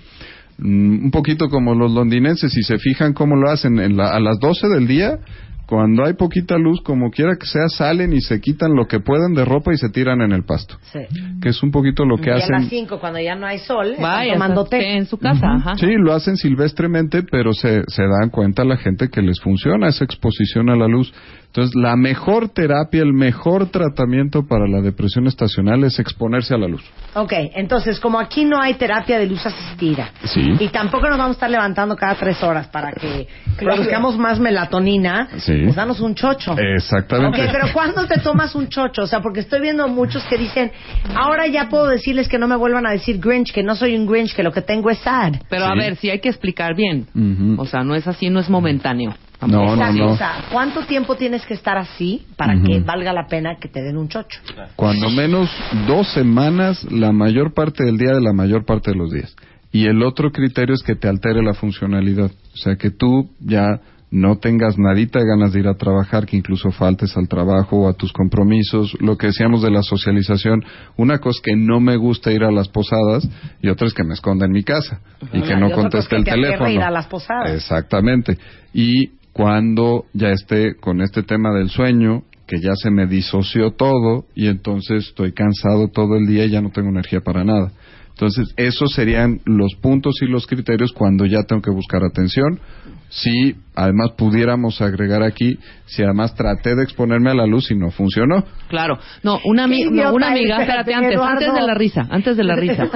Mm, 0.59 1.05
un 1.05 1.11
poquito 1.11 1.47
como 1.49 1.73
los 1.73 1.91
londinenses, 1.93 2.51
si 2.51 2.61
se 2.63 2.77
fijan 2.77 3.13
cómo 3.13 3.35
lo 3.35 3.49
hacen 3.49 3.79
en 3.79 3.95
la- 3.97 4.11
a 4.11 4.19
las 4.19 4.39
12 4.39 4.67
del 4.67 4.87
día, 4.87 5.19
cuando 5.65 6.03
hay 6.03 6.13
poquita 6.13 6.57
luz, 6.57 6.81
como 6.81 7.11
quiera 7.11 7.35
que 7.39 7.45
sea, 7.45 7.67
salen 7.69 8.11
y 8.11 8.21
se 8.21 8.41
quitan 8.41 8.73
lo 8.73 8.87
que 8.87 8.99
pueden 8.99 9.35
de 9.35 9.45
ropa 9.45 9.71
y 9.71 9.77
se 9.77 9.89
tiran 9.89 10.19
en 10.21 10.31
el 10.31 10.43
pasto, 10.43 10.77
Sí. 10.91 10.99
que 11.41 11.49
es 11.49 11.61
un 11.61 11.69
poquito 11.69 12.05
lo 12.05 12.17
que 12.17 12.29
y 12.31 12.33
a 12.33 12.37
las 12.37 12.49
hacen. 12.49 12.69
cinco, 12.69 12.99
cuando 12.99 13.19
ya 13.19 13.35
no 13.35 13.45
hay 13.45 13.59
sol, 13.59 13.91
están 13.91 14.27
tomando 14.33 14.65
té. 14.65 14.97
en 14.97 15.05
su 15.05 15.17
casa, 15.19 15.45
ajá. 15.53 15.77
Sí, 15.77 15.85
lo 15.99 16.13
hacen 16.13 16.37
silvestremente, 16.37 17.21
pero 17.21 17.53
se, 17.53 17.83
se 17.87 18.01
dan 18.01 18.29
cuenta 18.31 18.65
la 18.65 18.77
gente 18.77 19.09
que 19.09 19.21
les 19.21 19.39
funciona 19.39 19.87
esa 19.89 20.03
exposición 20.05 20.71
a 20.71 20.75
la 20.75 20.87
luz. 20.87 21.13
Entonces, 21.49 21.75
la 21.75 21.95
mejor 21.95 22.49
terapia, 22.49 23.01
el 23.01 23.11
mejor 23.11 23.71
tratamiento 23.71 24.45
para 24.47 24.67
la 24.67 24.81
depresión 24.81 25.25
estacional 25.25 25.83
es 25.83 25.97
exponerse 25.97 26.53
a 26.53 26.59
la 26.59 26.67
luz. 26.67 26.83
Ok, 27.15 27.33
entonces, 27.55 27.99
como 27.99 28.19
aquí 28.19 28.45
no 28.45 28.61
hay 28.61 28.75
terapia 28.75 29.17
de 29.17 29.25
luz 29.25 29.43
asistida, 29.43 30.11
Sí. 30.25 30.41
y 30.59 30.67
tampoco 30.67 31.09
nos 31.09 31.17
vamos 31.17 31.31
a 31.31 31.37
estar 31.37 31.49
levantando 31.49 31.95
cada 31.95 32.13
tres 32.13 32.43
horas 32.43 32.67
para 32.67 32.91
que 32.91 33.27
produzcamos 33.57 34.15
más 34.19 34.39
melatonina, 34.39 35.27
Sí. 35.37 35.63
pues 35.63 35.75
danos 35.75 35.99
un 36.01 36.13
chocho. 36.13 36.55
Exactamente. 36.55 37.41
Ok, 37.43 37.49
pero 37.51 37.73
¿cuándo 37.73 38.05
te 38.05 38.19
tomas 38.19 38.53
un 38.53 38.67
chocho? 38.69 39.01
O 39.01 39.07
sea, 39.07 39.21
porque 39.21 39.39
estoy 39.39 39.59
viendo 39.59 39.87
muchos 39.87 40.23
que 40.25 40.37
dicen, 40.37 40.71
ahora 41.15 41.47
ya 41.47 41.67
puedo 41.67 41.87
decirles 41.87 42.29
que 42.29 42.37
no 42.37 42.47
me 42.47 42.57
vuelvan 42.57 42.85
a 42.85 42.91
decir 42.91 43.19
Grinch, 43.19 43.51
que 43.51 43.63
no 43.63 43.75
soy 43.75 43.95
un 43.97 44.05
Grinch, 44.05 44.35
que 44.35 44.43
lo 44.43 44.51
que 44.51 44.61
tengo 44.61 44.91
es 44.91 44.99
sad. 44.99 45.33
Pero 45.49 45.65
a 45.65 45.73
ver, 45.73 45.95
si 45.95 46.11
hay 46.11 46.19
que 46.19 46.29
explicar 46.29 46.75
bien. 46.75 47.07
O 47.57 47.65
sea, 47.65 47.83
no 47.83 47.95
es 47.95 48.07
así, 48.07 48.29
no 48.29 48.39
es 48.39 48.49
momentáneo. 48.51 49.15
No, 49.41 49.47
no, 49.47 49.73
Exacto, 49.73 49.97
no. 49.97 50.11
O 50.11 50.17
sea, 50.17 50.45
¿cuánto 50.51 50.85
tiempo 50.85 51.15
tienes 51.15 51.45
que 51.45 51.53
estar 51.53 51.77
así 51.77 52.25
para 52.35 52.61
que 52.61 52.81
valga 52.81 53.13
la 53.13 53.27
pena 53.27 53.55
que 53.55 53.69
te 53.69 53.81
den 53.81 53.97
un 53.97 54.09
chocho? 54.09 54.39
Cuando 54.75 55.09
menos 55.09 55.49
dos 55.87 56.11
semanas, 56.11 56.83
la 56.91 57.11
mayor 57.11 57.53
parte 57.53 57.85
del 57.85 57.97
día 57.97 58.13
de 58.13 58.21
la 58.21 58.33
mayor 58.33 58.65
parte 58.65 58.91
de 58.91 58.97
los 58.97 59.11
días. 59.11 59.33
Y 59.71 59.85
el 59.85 60.03
otro 60.03 60.31
criterio 60.31 60.75
es 60.75 60.83
que 60.83 60.95
te 60.95 61.07
altere 61.07 61.41
la 61.41 61.53
funcionalidad. 61.53 62.31
O 62.53 62.57
sea, 62.57 62.75
que 62.75 62.89
tú 62.89 63.29
ya 63.39 63.79
no 64.11 64.39
tengas 64.39 64.77
nadita 64.77 65.19
de 65.19 65.25
ganas 65.27 65.53
de 65.53 65.59
ir 65.59 65.67
a 65.67 65.75
trabajar, 65.75 66.25
que 66.25 66.35
incluso 66.35 66.71
faltes 66.71 67.15
al 67.15 67.27
trabajo 67.27 67.81
o 67.81 67.87
a 67.89 67.93
tus 67.93 68.11
compromisos. 68.11 68.97
Lo 68.99 69.17
que 69.17 69.27
decíamos 69.27 69.61
de 69.61 69.69
la 69.69 69.83
socialización, 69.83 70.63
una 70.97 71.19
cosa 71.19 71.37
es 71.37 71.41
que 71.41 71.55
no 71.55 71.79
me 71.79 71.95
gusta 71.95 72.31
ir 72.31 72.43
a 72.43 72.51
las 72.51 72.67
posadas 72.69 73.29
y 73.61 73.69
otra 73.69 73.87
es 73.87 73.93
que 73.93 74.03
me 74.03 74.15
esconda 74.15 74.45
en 74.45 74.51
mi 74.51 74.63
casa 74.63 74.99
y 75.31 75.41
que 75.41 75.55
no 75.55 75.71
conteste 75.71 76.15
el 76.15 76.23
teléfono. 76.23 76.69
ir 76.69 76.81
a 76.81 76.89
las 76.89 77.07
posadas. 77.07 77.51
Exactamente. 77.51 78.37
Y 78.73 79.18
cuando 79.39 80.03
ya 80.11 80.31
esté 80.31 80.75
con 80.75 80.99
este 80.99 81.23
tema 81.23 81.53
del 81.53 81.69
sueño, 81.69 82.23
que 82.45 82.59
ya 82.59 82.73
se 82.75 82.91
me 82.91 83.07
disoció 83.07 83.71
todo 83.71 84.25
y 84.35 84.47
entonces 84.47 85.07
estoy 85.07 85.31
cansado 85.31 85.87
todo 85.87 86.17
el 86.17 86.27
día 86.27 86.43
y 86.43 86.49
ya 86.49 86.61
no 86.61 86.71
tengo 86.71 86.89
energía 86.89 87.21
para 87.21 87.45
nada. 87.45 87.71
Entonces, 88.19 88.53
esos 88.57 88.91
serían 88.91 89.39
los 89.45 89.75
puntos 89.75 90.15
y 90.21 90.25
los 90.25 90.45
criterios 90.45 90.91
cuando 90.91 91.25
ya 91.25 91.43
tengo 91.43 91.61
que 91.61 91.71
buscar 91.71 92.03
atención. 92.03 92.59
Si 93.11 93.55
además 93.75 94.11
pudiéramos 94.17 94.81
agregar 94.81 95.23
aquí, 95.23 95.57
si 95.85 96.03
además 96.03 96.35
traté 96.35 96.75
de 96.75 96.83
exponerme 96.83 97.31
a 97.31 97.33
la 97.33 97.47
luz 97.47 97.71
y 97.71 97.75
no 97.75 97.89
funcionó. 97.89 98.43
Claro. 98.67 98.99
No, 99.23 99.39
una, 99.45 99.65
ami- 99.67 99.89
no, 99.89 100.13
una 100.13 100.27
amiga, 100.31 100.59
espérate, 100.61 100.93
antes, 100.93 101.13
Eduardo. 101.13 101.31
antes 101.39 101.53
de 101.53 101.61
la 101.61 101.73
risa, 101.73 102.07
antes 102.11 102.37
de 102.37 102.43
la 102.43 102.55
risa. 102.57 102.87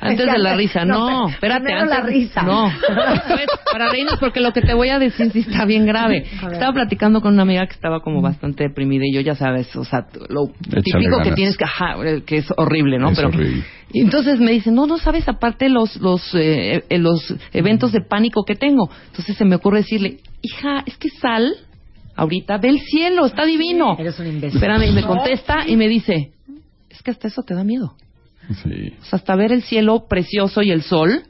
Antes 0.00 0.26
de 0.26 0.38
la 0.38 0.56
risa, 0.56 0.84
no, 0.84 1.28
espérate. 1.28 1.72
antes, 1.72 1.88
la 1.90 2.00
risa. 2.04 2.42
No, 2.42 2.72
Pues, 3.28 3.46
para 3.70 3.90
reírnos, 3.90 4.18
porque 4.18 4.40
lo 4.40 4.52
que 4.52 4.62
te 4.62 4.74
voy 4.74 4.88
a 4.88 4.98
decir 4.98 5.30
sí 5.30 5.40
está 5.40 5.66
bien 5.66 5.84
grave. 5.86 6.24
Estaba 6.50 6.72
platicando 6.72 7.20
con 7.20 7.34
una 7.34 7.42
amiga 7.42 7.66
que 7.66 7.74
estaba 7.74 8.00
como 8.00 8.20
bastante 8.22 8.64
deprimida 8.64 9.04
y 9.06 9.12
yo 9.14 9.20
ya 9.20 9.34
sabes, 9.36 9.76
o 9.76 9.84
sea, 9.84 10.06
lo 10.30 10.46
Échale 10.66 10.82
típico 10.82 11.22
que 11.22 11.32
tienes 11.32 11.56
que, 11.56 11.64
ajá, 11.64 11.94
que 12.26 12.38
es 12.38 12.46
horrible, 12.56 12.98
¿no? 12.98 13.10
Es 13.10 13.16
Pero 13.16 13.28
horrible. 13.28 13.62
Y 13.92 14.00
entonces 14.00 14.38
me 14.38 14.52
dice, 14.52 14.70
no, 14.70 14.86
no 14.86 14.98
sabes, 14.98 15.28
aparte 15.28 15.68
los 15.68 15.96
los 15.96 16.34
eh, 16.34 16.84
eh, 16.88 16.98
los 16.98 17.34
eventos 17.52 17.92
de 17.92 18.00
pánico 18.00 18.44
que 18.44 18.54
tengo. 18.54 18.90
Entonces 19.06 19.36
se 19.36 19.44
me 19.44 19.56
ocurre 19.56 19.78
decirle, 19.78 20.18
hija, 20.42 20.82
es 20.86 20.96
que 20.98 21.08
sal 21.08 21.54
ahorita, 22.14 22.58
ve 22.58 22.68
el 22.68 22.80
cielo, 22.80 23.26
está 23.26 23.46
divino. 23.46 23.96
Eres 23.98 24.18
un 24.18 24.26
imbécil. 24.26 24.56
Espérame, 24.56 24.88
y 24.88 24.92
me 24.92 25.04
contesta 25.04 25.66
y 25.66 25.76
me 25.76 25.88
dice, 25.88 26.32
es 26.90 27.02
que 27.02 27.10
hasta 27.10 27.28
eso 27.28 27.42
te 27.42 27.54
da 27.54 27.64
miedo. 27.64 27.94
Sí. 28.62 28.92
O 29.00 29.04
sea, 29.04 29.18
hasta 29.18 29.36
ver 29.36 29.52
el 29.52 29.62
cielo 29.62 30.06
precioso 30.08 30.62
y 30.62 30.70
el 30.70 30.82
sol 30.82 31.22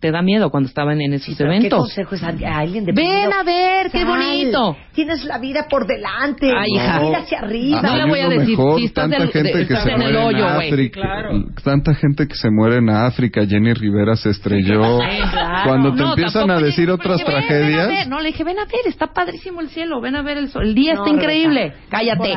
te 0.00 0.10
da 0.10 0.22
miedo 0.22 0.50
cuando 0.50 0.66
estaban 0.68 0.98
en 1.02 1.12
esos 1.12 1.36
Pero 1.36 1.50
¿Qué 1.50 1.56
eventos. 1.58 1.78
consejo 1.80 2.14
es 2.14 2.22
a, 2.22 2.28
alguien 2.58 2.86
de 2.86 2.92
Ven 2.92 3.30
a 3.32 3.42
ver, 3.42 3.90
qué 3.90 3.98
Sal, 3.98 4.06
bonito. 4.08 4.76
Tienes 4.94 5.24
la 5.26 5.38
vida 5.38 5.66
por 5.68 5.86
delante. 5.86 6.50
Ay, 6.56 6.68
hija. 6.74 7.00
Mira 7.00 7.18
hacia 7.18 7.38
arriba. 7.40 7.82
No 7.82 7.96
le 7.96 8.04
voy 8.06 8.20
a 8.20 8.28
decir, 8.30 8.56
si 8.76 8.84
estás 8.86 9.04
tanta 9.10 9.18
del- 9.24 9.30
gente 9.30 9.58
de- 9.58 9.66
que 9.66 9.74
estás 9.74 9.84
se 9.84 9.90
en 9.90 10.02
el 10.02 10.12
muere 10.14 10.26
hoyo, 10.26 10.48
en 10.48 10.54
güey. 10.54 10.68
África, 10.68 11.00
Claro. 11.02 11.44
tanta 11.62 11.94
gente 11.94 12.26
que 12.26 12.34
se 12.34 12.48
muere 12.50 12.76
en 12.76 12.88
África, 12.88 13.46
Jenny 13.46 13.74
Rivera 13.74 14.16
se 14.16 14.30
estrelló. 14.30 14.98
claro. 15.00 15.68
Cuando 15.68 15.92
te 15.94 16.00
No, 16.02 16.08
empiezan 16.14 16.50
a 16.50 16.58
decir 16.60 16.90
otras 16.90 17.22
tragedias, 17.22 17.86
ven 17.88 17.96
a 17.96 17.98
ver. 18.00 18.08
No, 18.08 18.20
le 18.20 18.28
dije, 18.28 18.42
ven 18.42 18.58
a 18.58 18.64
ver, 18.64 18.80
está 18.86 19.08
padrísimo 19.12 19.60
el 19.60 19.68
cielo, 19.68 20.00
ven 20.00 20.16
a 20.16 20.22
ver 20.22 20.38
el 20.38 20.48
sol. 20.48 20.62
El 20.68 20.74
día 20.74 20.94
No, 20.94 21.04
está 21.04 21.14
increíble. 21.14 21.74
Cállate. 21.90 22.32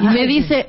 Y 0.00 0.04
me 0.04 0.26
dice, 0.26 0.68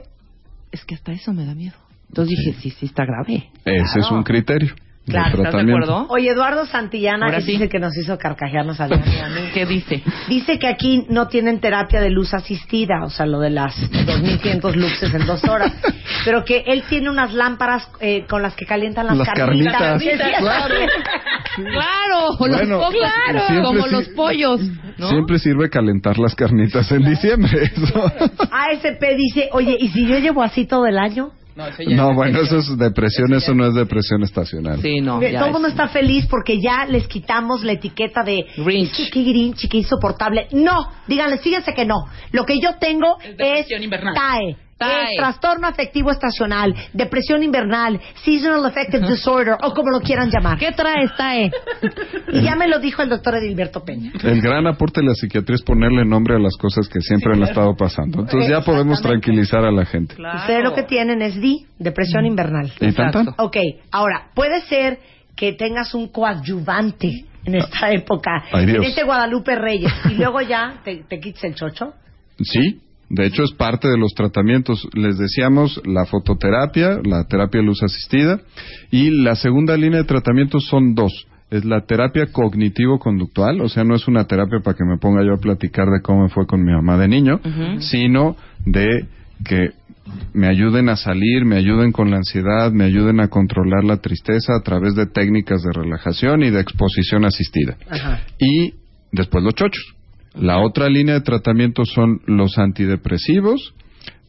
es 0.72 0.84
que 0.84 0.96
hasta 0.96 1.14
eso 1.14 1.32
me 1.34 1.46
da 1.46 1.56
miedo. 1.56 1.76
Entonces 2.10 2.38
dije, 2.38 2.60
sí, 2.62 2.70
sí, 2.72 2.86
está 2.88 3.04
grave. 3.06 3.50
ese 3.64 4.00
es 4.00 4.12
un 4.12 4.22
criterio 4.24 4.74
Claro, 5.06 5.44
¿estás 5.44 5.54
de 5.66 5.72
acuerdo? 5.72 6.08
Oye, 6.10 6.32
Eduardo 6.32 6.66
Santillana, 6.66 7.28
Ahora 7.28 7.38
que 7.38 7.44
sí. 7.44 7.52
dice 7.54 7.70
que 7.70 7.80
nos 7.80 7.96
hizo 7.96 8.18
carcajearnos 8.18 8.80
a 8.82 8.88
y 8.88 8.94
a 8.94 9.30
mí. 9.30 9.50
¿Qué 9.54 9.66
dice? 9.66 10.02
Dice 10.28 10.58
que 10.58 10.68
aquí 10.68 11.06
no 11.10 11.28
tienen 11.28 11.60
terapia 11.60 12.02
de 12.02 12.10
luz 12.10 12.34
asistida, 12.34 13.04
o 13.04 13.10
sea, 13.10 13.26
lo 13.26 13.40
de 13.40 13.52
las 13.52 13.76
2500 14.06 14.76
luxes 14.76 15.14
en 15.14 15.26
dos 15.28 15.44
horas, 15.44 15.72
pero 16.26 16.44
que 16.44 16.64
él 16.66 16.84
tiene 16.90 17.10
unas 17.10 17.34
lámparas 17.34 17.88
eh, 18.00 18.26
con 18.28 18.42
las 18.42 18.56
que 18.56 18.66
calientan 18.66 19.06
las, 19.06 19.18
Las 19.18 19.30
carnitas, 19.30 20.02
claro. 20.40 20.76
Claro, 21.56 22.36
Bueno, 22.38 22.58
los 22.66 22.86
pollos, 22.86 23.02
claro. 23.26 23.48
siempre 23.48 23.64
como 23.64 23.88
los 23.88 24.10
pollos. 24.10 24.62
¿no? 24.98 25.10
Siempre 25.10 25.40
sirve 25.40 25.70
calentar 25.70 26.18
las 26.18 26.36
carnitas 26.36 26.92
en 26.92 27.04
diciembre. 27.06 27.64
Eso. 27.64 28.12
ASP 28.52 29.04
dice, 29.18 29.50
oye, 29.52 29.78
¿y 29.80 29.90
si 29.90 30.06
yo 30.08 30.18
llevo 30.20 30.42
así 30.44 30.66
todo 30.66 30.86
el 30.86 30.98
año? 30.98 31.32
No, 31.56 31.68
eso 31.68 31.84
ya 31.84 31.96
No, 31.96 32.10
es 32.10 32.16
bueno, 32.16 32.42
eso 32.42 32.58
es 32.58 32.78
depresión, 32.78 33.34
eso 33.34 33.54
no 33.54 33.66
es 33.68 33.74
depresión 33.74 34.22
estacional. 34.24 34.82
Sí, 34.82 35.00
no. 35.00 35.22
Ya 35.22 35.32
todo 35.40 35.46
el 35.46 35.46
es- 35.48 35.54
mundo 35.54 35.68
está 35.70 35.88
feliz 35.88 36.26
porque 36.30 36.60
ya 36.62 36.86
les 36.86 37.08
quitamos 37.08 37.64
la 37.64 37.72
etiqueta 37.72 38.24
de 38.24 38.46
Grinch. 38.58 38.92
"Es 39.00 39.10
que 39.10 39.12
qué 39.12 39.24
Grinch, 39.24 39.70
qué 39.70 39.78
insoportable. 39.78 40.48
No, 40.52 40.86
díganle, 41.08 41.38
fíjense 41.38 41.74
que 41.74 41.86
no. 41.86 42.08
Lo 42.34 42.46
que 42.46 42.60
yo 42.60 42.76
tengo 42.80 43.18
Es 43.40 43.68
es, 43.70 43.82
invernal. 43.82 44.14
TAE. 44.14 44.58
Es 44.78 45.18
trastorno 45.18 45.68
afectivo 45.68 46.12
estacional, 46.12 46.76
depresión 46.92 47.42
invernal, 47.42 48.00
seasonal 48.24 48.66
affective 48.66 49.08
disorder 49.08 49.56
o 49.64 49.74
como 49.74 49.90
lo 49.90 50.02
quieran 50.02 50.30
llamar. 50.30 50.58
¿Qué 50.58 50.74
traes, 50.74 51.16
Tae? 51.16 51.50
Y 52.34 52.42
ya 52.42 52.56
me 52.56 52.68
lo 52.68 52.80
dijo 52.80 53.02
el 53.02 53.08
doctor 53.08 53.36
Edilberto 53.36 53.86
Peña. 53.86 54.12
El 54.22 54.42
gran 54.42 54.68
aporte 54.68 55.00
de 55.00 55.08
la 55.08 55.14
psiquiatría 55.14 55.56
es 55.56 55.62
ponerle 55.62 56.04
nombre 56.04 56.36
a 56.36 56.40
las 56.40 56.58
cosas 56.58 56.90
que 56.90 57.00
siempre 57.00 57.34
han 57.34 57.44
estado 57.44 57.74
pasando. 57.76 58.22
Entonces 58.22 58.50
ya 58.50 58.62
podemos 58.62 59.02
tranquilizar 59.02 59.64
a 59.64 59.72
la 59.72 59.86
gente. 59.86 60.16
Ustedes 60.16 60.64
lo 60.64 60.74
que 60.74 60.84
tienen 60.84 61.22
es 61.22 61.40
DI, 61.40 61.66
depresión 61.80 62.26
invernal. 62.26 62.70
¿Y 62.82 62.92
tan, 62.92 63.12
tan? 63.12 63.22
Exacto. 63.22 63.44
Ok, 63.44 63.58
ahora, 63.92 64.28
puede 64.34 64.60
ser 64.62 65.00
que 65.38 65.54
tengas 65.54 65.94
un 65.94 66.10
coadyuvante 66.10 67.26
en 67.46 67.56
esta 67.56 67.92
época, 67.92 68.44
Ay, 68.52 68.66
Dios. 68.66 68.78
en 68.78 68.90
este 68.90 69.04
Guadalupe 69.04 69.56
Reyes, 69.56 69.94
y 70.10 70.16
luego 70.16 70.42
ya 70.42 70.82
te, 70.84 71.04
te 71.08 71.20
quites 71.20 71.44
el 71.44 71.56
chocho. 71.56 71.94
Sí, 72.42 72.82
de 73.10 73.28
hecho 73.28 73.44
es 73.44 73.52
parte 73.54 73.88
de 73.88 73.98
los 73.98 74.14
tratamientos. 74.14 74.88
Les 74.94 75.18
decíamos 75.18 75.82
la 75.86 76.06
fototerapia, 76.06 77.00
la 77.04 77.26
terapia 77.26 77.62
de 77.62 77.68
luz 77.68 77.84
asistida 77.84 78.42
y 78.92 79.12
la 79.24 79.36
segunda 79.36 79.78
línea 79.78 80.00
de 80.00 80.06
tratamiento 80.06 80.60
son 80.60 80.96
dos. 80.96 81.28
Es 81.52 81.64
la 81.64 81.82
terapia 81.82 82.26
cognitivo-conductual, 82.32 83.62
o 83.62 83.70
sea, 83.70 83.84
no 83.84 83.96
es 83.96 84.08
una 84.08 84.26
terapia 84.26 84.60
para 84.64 84.76
que 84.76 84.84
me 84.84 84.98
ponga 84.98 85.24
yo 85.24 85.34
a 85.36 85.40
platicar 85.40 85.88
de 85.90 86.02
cómo 86.02 86.24
me 86.24 86.30
fue 86.30 86.48
con 86.48 86.64
mi 86.64 86.72
mamá 86.72 86.98
de 86.98 87.08
niño, 87.08 87.40
sino 87.80 88.36
de 88.66 89.06
que 89.44 89.70
me 90.34 90.48
ayuden 90.48 90.90
a 90.90 90.96
salir, 90.96 91.46
me 91.46 91.58
ayuden 91.58 91.92
con 91.92 92.10
la 92.10 92.18
ansiedad, 92.18 92.72
me 92.72 92.86
ayuden 92.86 93.20
a 93.20 93.28
controlar 93.28 93.84
la 93.84 93.98
tristeza 93.98 94.56
a 94.56 94.62
través 94.62 94.96
de 94.96 95.06
técnicas 95.06 95.62
de 95.62 95.72
relajación 95.72 96.44
y 96.44 96.50
de 96.50 96.62
exposición 96.62 97.26
asistida 97.26 97.78
Ajá. 97.90 98.22
y 98.40 98.74
después 99.12 99.44
los 99.44 99.54
chochos. 99.56 99.96
La 100.38 100.60
otra 100.60 100.90
línea 100.90 101.16
de 101.16 101.22
tratamiento 101.22 101.86
son 101.86 102.22
los 102.26 102.58
antidepresivos. 102.58 103.74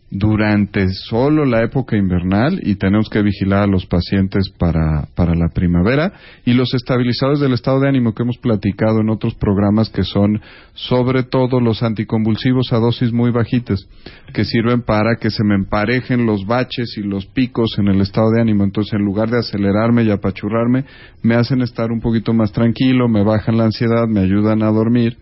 Durante 0.09 0.89
solo 0.91 1.45
la 1.45 1.65
época 1.65 1.97
invernal 1.97 2.61
y 2.63 2.77
tenemos 2.77 3.09
que 3.11 3.23
vigilar 3.23 3.65
a 3.65 3.67
los 3.67 3.87
pacientes 3.87 4.51
para, 4.57 5.09
para 5.17 5.35
la 5.35 5.49
primavera 5.53 6.13
y 6.45 6.55
los 6.55 6.73
estabilizadores 6.75 7.41
del 7.41 7.55
estado 7.55 7.81
de 7.81 7.89
ánimo 7.89 8.15
que 8.15 8.23
hemos 8.23 8.39
platicado 8.39 9.01
en 9.01 9.11
otros 9.11 9.35
programas 9.35 9.91
que 9.91 10.05
son 10.05 10.41
sobre 10.75 11.25
todo 11.25 11.59
los 11.59 11.83
anticonvulsivos 11.83 12.73
a 12.73 12.77
dosis 12.77 13.13
muy 13.13 13.33
bajitas 13.33 13.85
que 14.33 14.45
sirven 14.45 14.83
para 14.83 15.17
que 15.17 15.31
se 15.31 15.43
me 15.43 15.57
emparejen 15.57 16.25
los 16.25 16.47
baches 16.47 16.97
y 16.99 17.01
los 17.01 17.27
picos 17.27 17.77
en 17.77 17.89
el 17.89 18.01
estado 18.01 18.31
de 18.31 18.43
ánimo. 18.43 18.63
Entonces 18.63 18.93
en 18.93 19.05
lugar 19.05 19.29
de 19.29 19.41
acelerarme 19.41 20.05
y 20.05 20.13
apachurrarme 20.13 20.85
me 21.25 21.35
hacen 21.35 21.63
estar 21.63 21.91
un 21.91 22.01
poquito 22.01 22.33
más 22.33 22.53
tranquilo 22.53 23.09
me 23.09 23.25
bajan 23.25 23.57
la 23.57 23.65
ansiedad 23.65 24.07
me 24.07 24.21
ayudan 24.21 24.63
a 24.63 24.71
dormir 24.71 25.17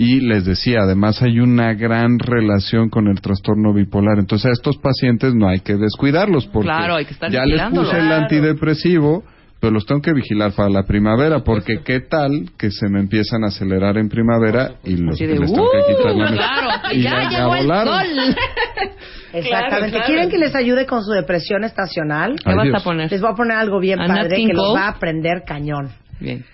y 0.00 0.20
les 0.20 0.44
decía, 0.44 0.82
además 0.82 1.20
hay 1.22 1.40
una 1.40 1.74
gran 1.74 2.20
relación 2.20 2.88
con 2.88 3.08
el 3.08 3.20
trastorno 3.20 3.74
bipolar. 3.74 4.20
Entonces 4.20 4.46
a 4.46 4.52
estos 4.52 4.76
pacientes 4.78 5.34
no 5.34 5.48
hay 5.48 5.58
que 5.58 5.74
descuidarlos 5.74 6.46
porque 6.46 6.68
Claro, 6.68 6.94
hay 6.94 7.04
que 7.04 7.14
estar 7.14 7.28
ya 7.32 7.44
les 7.44 7.60
puse 7.70 7.96
el 7.98 8.06
Claro. 8.06 8.22
antidepresivo, 8.22 9.24
pero 9.60 9.72
los 9.72 9.86
tengo 9.86 10.00
que 10.00 10.12
vigilar 10.12 10.52
para 10.52 10.68
la 10.70 10.84
primavera 10.84 11.40
porque 11.42 11.80
qué 11.84 11.98
tal 11.98 12.30
que 12.56 12.70
se 12.70 12.88
me 12.88 13.00
empiezan 13.00 13.42
a 13.42 13.48
acelerar 13.48 13.98
en 13.98 14.08
primavera 14.08 14.74
y 14.84 14.96
los 14.98 15.18
de, 15.18 15.26
les 15.26 15.52
tengo 15.52 15.68
que 15.72 15.92
quitar 15.92 16.14
la 16.14 16.24
¡uh! 16.30 16.34
Claro, 16.36 16.68
y 16.92 17.02
ya, 17.02 17.10
ya, 17.10 17.28
llegó 17.30 17.54
el 17.56 17.66
volaron. 17.66 17.94
sol. 17.94 18.36
Exactamente. 19.32 19.90
claro. 19.90 20.06
¿Quieren 20.06 20.30
que 20.30 20.38
les 20.38 20.54
ayude 20.54 20.86
con 20.86 21.02
su 21.02 21.10
depresión 21.10 21.64
estacional? 21.64 22.36
¿Qué 22.44 22.54
vas 22.54 22.68
a 22.72 22.84
poner? 22.84 23.10
Les 23.10 23.20
voy 23.20 23.30
a 23.32 23.34
poner 23.34 23.56
algo 23.56 23.80
bien 23.80 24.00
¿A 24.00 24.06
padre 24.06 24.36
que 24.46 24.52
los 24.54 24.76
va 24.76 24.86
a 24.86 24.88
aprender 24.90 25.42
cañón. 25.44 25.88
Bien, 26.20 26.44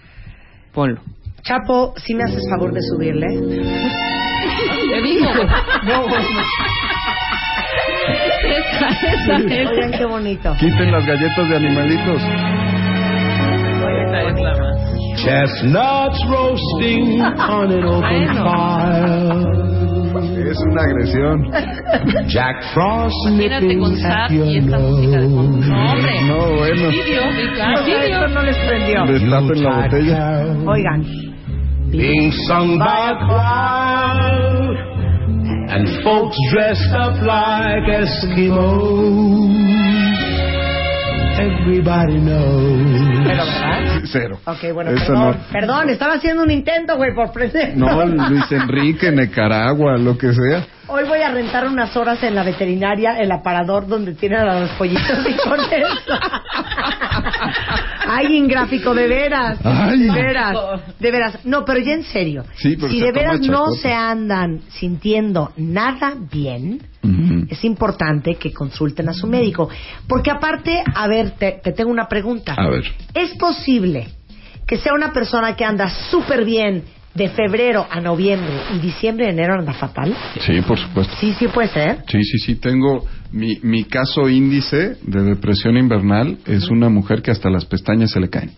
ponlo. 0.72 1.02
Chapo, 1.44 1.92
si 1.98 2.14
me 2.14 2.24
haces 2.24 2.42
favor 2.48 2.72
de 2.72 2.80
subirle. 2.80 3.26
Te 3.28 5.02
digo. 5.02 5.28
esa, 8.48 8.88
esa, 8.88 9.36
esa. 9.36 9.70
Oigan 9.70 9.92
qué 9.92 10.06
bonito. 10.06 10.56
Quiten 10.58 10.90
las 10.90 11.04
galletas 11.04 11.48
de 11.50 11.56
animalitos. 11.56 12.22
Chestnuts 15.16 16.24
roasting 16.30 17.20
on 17.20 17.72
an 17.72 17.84
open 17.84 18.26
fire. 18.38 19.73
Es 20.50 20.58
una 20.70 20.82
agresión. 20.82 21.50
Jack 22.28 22.62
Frost 22.74 23.14
Imagínate 23.28 23.78
con 23.78 23.96
Zap 23.96 24.10
at 24.26 24.30
y 24.30 24.36
your 24.36 24.46
esta 24.64 24.78
música 24.78 25.18
de 25.20 25.28
fondo. 25.28 25.56
nose. 25.56 25.68
No, 25.68 25.92
hombre. 25.92 26.20
No, 26.26 26.36
bueno. 26.56 26.90
Suicidio, 26.90 27.22
suicidio. 27.76 28.28
no 28.28 28.42
les 28.42 28.56
prendió. 28.58 29.04
Destapen 29.06 29.62
la 29.62 29.70
botella. 29.82 30.16
Carol 30.16 30.68
Oigan. 30.68 31.00
Being 31.90 32.32
sung 32.48 32.78
by 32.78 33.10
a 33.10 33.14
crowd 33.26 34.76
and 35.70 35.88
folks 36.02 36.36
dressed 36.52 36.92
up 36.92 37.14
like 37.22 37.86
Eskimos. 37.88 39.83
Everybody 41.38 42.18
knows. 42.20 43.24
Pero, 43.24 43.44
¿verdad? 43.44 44.02
Cero. 44.12 44.38
Ok, 44.46 44.72
bueno, 44.72 44.90
Eso 44.90 45.06
perdón. 45.06 45.36
no. 45.38 45.52
Perdón, 45.52 45.90
estaba 45.90 46.14
haciendo 46.14 46.42
un 46.42 46.50
intento, 46.50 46.96
güey, 46.96 47.14
por 47.14 47.32
prender. 47.32 47.76
No, 47.76 48.04
Luis 48.04 48.50
Enrique, 48.52 49.10
Nicaragua, 49.10 49.96
lo 49.96 50.16
que 50.16 50.32
sea. 50.32 50.66
Hoy 50.86 51.04
voy 51.04 51.20
a 51.22 51.30
rentar 51.30 51.66
unas 51.66 51.96
horas 51.96 52.22
en 52.22 52.34
la 52.34 52.42
veterinaria, 52.42 53.16
el 53.18 53.32
aparador 53.32 53.86
donde 53.86 54.12
tienen 54.14 54.40
a 54.40 54.60
los 54.60 54.70
pollitos 54.72 55.18
y 55.28 55.48
con 55.48 55.58
eso. 55.60 56.12
Ay, 58.16 58.36
ingráfico, 58.36 58.94
de 58.94 59.08
veras. 59.08 59.58
Ay. 59.64 60.02
De 60.02 60.22
veras. 60.22 60.56
De 60.98 61.10
veras. 61.10 61.44
No, 61.44 61.64
pero 61.64 61.80
ya 61.80 61.92
en 61.92 62.04
serio. 62.04 62.44
Sí, 62.56 62.76
si 62.76 63.00
de 63.00 63.12
veras 63.12 63.40
no 63.40 63.72
se 63.72 63.92
andan 63.92 64.60
sintiendo 64.70 65.52
nada 65.56 66.14
bien, 66.30 66.80
es 67.48 67.64
importante 67.64 68.36
que 68.36 68.52
consulten 68.52 69.08
a 69.08 69.12
su 69.12 69.26
médico. 69.26 69.68
Porque 70.08 70.30
aparte, 70.30 70.82
a 70.94 71.06
ver, 71.06 71.32
te, 71.32 71.60
te 71.62 71.72
tengo 71.72 71.90
una 71.90 72.08
pregunta. 72.08 72.54
A 72.56 72.68
ver. 72.68 72.84
¿Es 73.14 73.34
posible 73.36 74.08
que 74.66 74.78
sea 74.78 74.94
una 74.94 75.12
persona 75.12 75.54
que 75.56 75.64
anda 75.64 75.88
súper 76.10 76.44
bien 76.44 76.84
de 77.14 77.28
febrero 77.28 77.86
a 77.88 78.00
noviembre 78.00 78.52
y 78.74 78.78
diciembre, 78.80 79.30
enero 79.30 79.54
anda 79.54 79.72
fatal? 79.72 80.14
Sí, 80.40 80.60
por 80.62 80.78
supuesto. 80.78 81.14
Sí, 81.20 81.34
sí 81.38 81.48
puede 81.48 81.68
ser. 81.68 82.04
Sí, 82.08 82.22
sí, 82.24 82.38
sí. 82.38 82.54
Tengo 82.56 83.06
mi, 83.30 83.58
mi 83.62 83.84
caso 83.84 84.28
índice 84.28 84.96
de 85.02 85.22
depresión 85.22 85.76
invernal 85.76 86.38
es 86.46 86.68
una 86.68 86.88
mujer 86.88 87.22
que 87.22 87.30
hasta 87.30 87.50
las 87.50 87.64
pestañas 87.64 88.10
se 88.10 88.20
le 88.20 88.28
caen. 88.28 88.50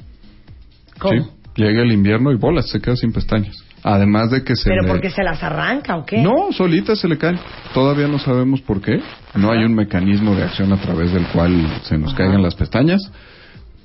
¿Cómo? 0.99 1.23
Sí. 1.23 1.31
Llega 1.57 1.83
el 1.83 1.92
invierno 1.92 2.33
y 2.33 2.37
bolas, 2.37 2.69
se 2.69 2.81
queda 2.81 2.97
sin 2.97 3.12
pestañas. 3.12 3.57
Además 3.83 4.31
de 4.31 4.42
que 4.42 4.57
se 4.57 4.69
¿Pero 4.69 4.83
le... 4.83 4.88
porque 4.88 5.11
se 5.11 5.23
las 5.23 5.42
arranca 5.42 5.97
o 5.97 6.05
qué? 6.05 6.21
No, 6.21 6.53
solitas 6.53 6.99
se 6.99 7.09
le 7.09 7.19
caen. 7.19 7.38
Todavía 7.73 8.09
no 8.09 8.19
sabemos 8.19 8.61
por 8.61 8.81
qué. 8.81 9.01
No 9.35 9.53
hay 9.53 9.64
un 9.64 9.75
mecanismo 9.75 10.35
de 10.35 10.42
acción 10.42 10.73
a 10.73 10.77
través 10.77 11.12
del 11.12 11.27
cual 11.29 11.81
se 11.85 11.97
nos 11.97 12.12
caigan 12.14 12.42
las 12.42 12.55
pestañas. 12.55 13.01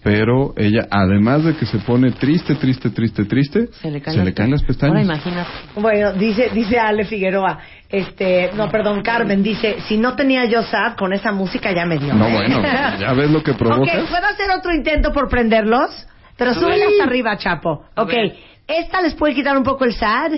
Pero 0.04 0.54
ella, 0.58 0.88
además 0.90 1.44
de 1.44 1.56
que 1.56 1.66
se 1.68 1.78
pone 1.78 2.12
triste, 2.12 2.56
triste, 2.56 2.90
triste, 2.90 3.26
triste, 3.26 3.68
Se 3.82 3.92
le 3.92 4.02
caen, 4.02 4.26
las, 4.26 4.34
caen 4.34 4.50
las 4.52 4.64
pestañas. 4.64 4.96
Ahora 4.96 5.04
imagínate. 5.04 5.50
Bueno, 5.76 6.14
dice, 6.14 6.50
dice 6.54 6.80
Ale 6.80 7.06
Figueroa, 7.06 7.60
este, 7.88 8.50
no, 8.56 8.68
perdón, 8.70 9.04
Carmen, 9.04 9.44
dice, 9.44 9.78
si 9.88 9.98
no 9.98 10.16
tenía 10.16 10.46
yo 10.46 10.64
SAT, 10.64 10.98
con 10.98 11.14
esa 11.14 11.32
música 11.32 11.72
ya 11.72 11.86
me 11.86 12.00
dio. 12.00 12.16
No, 12.16 12.28
bueno, 12.30 12.64
ya 13.00 13.14
ves 13.14 13.30
lo 13.30 13.44
que 13.44 13.54
provoca. 13.54 13.82
Ok, 13.82 14.10
¿puedo 14.10 14.26
hacer 14.26 14.50
otro 14.58 14.74
intento 14.74 15.12
por 15.14 15.30
prenderlos? 15.30 16.08
Pero 16.36 16.56
súbele 16.56 16.86
hasta 16.86 17.04
arriba, 17.04 17.38
Chapo. 17.38 17.86
A 17.96 18.02
Ok, 18.02 18.10
ver. 18.10 18.36
¿esta 18.68 19.02
les 19.02 19.14
puede 19.14 19.36
quitar 19.36 19.56
un 19.56 19.64
poco 19.64 19.86
el 19.86 19.94
SAD? 19.94 20.34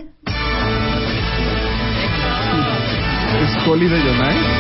¿Es 3.42 3.68
Holiday 3.68 4.02
on 4.02 4.16
Ice? 4.18 4.53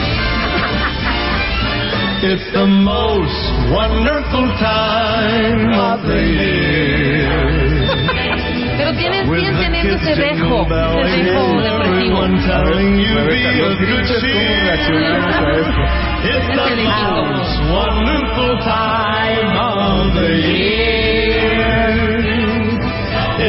It's 2.26 2.48
the 2.56 2.66
most 2.66 3.44
wonderful 3.70 4.48
time 4.58 5.76
of 5.76 6.00
the 6.08 6.22
year. 6.24 7.36
Pero 8.80 8.92
tienes 8.96 9.28
With 9.28 9.40
bien 9.44 9.54
the 9.54 9.60
teniendo 9.62 9.96
kids 10.00 10.08
ese 10.08 10.16
dejo, 10.16 10.40
jingle 10.40 10.66
belling, 10.72 11.04
ese 11.04 11.20
dejo 11.30 11.62
depresivo. 11.62 11.84
everyone 11.84 12.34
telling 12.48 12.96
you 12.98 13.12
Rebeca, 13.20 13.52
be 13.52 13.60
los 13.60 13.74
of 13.74 13.80
good 13.80 13.88
grinches, 13.92 14.24
¿cómo 14.24 14.40
reaccionamos 14.64 15.36
a 15.36 15.44
cheer. 15.44 15.68
esto? 15.68 15.84
It's 16.24 16.48
Ese 16.48 16.56
the 16.56 16.64
viejito. 16.80 17.12
most 17.28 17.56
wonderful 17.76 18.54
time 18.64 19.52
of 19.60 20.16
the 20.16 20.32
year. 20.48 21.92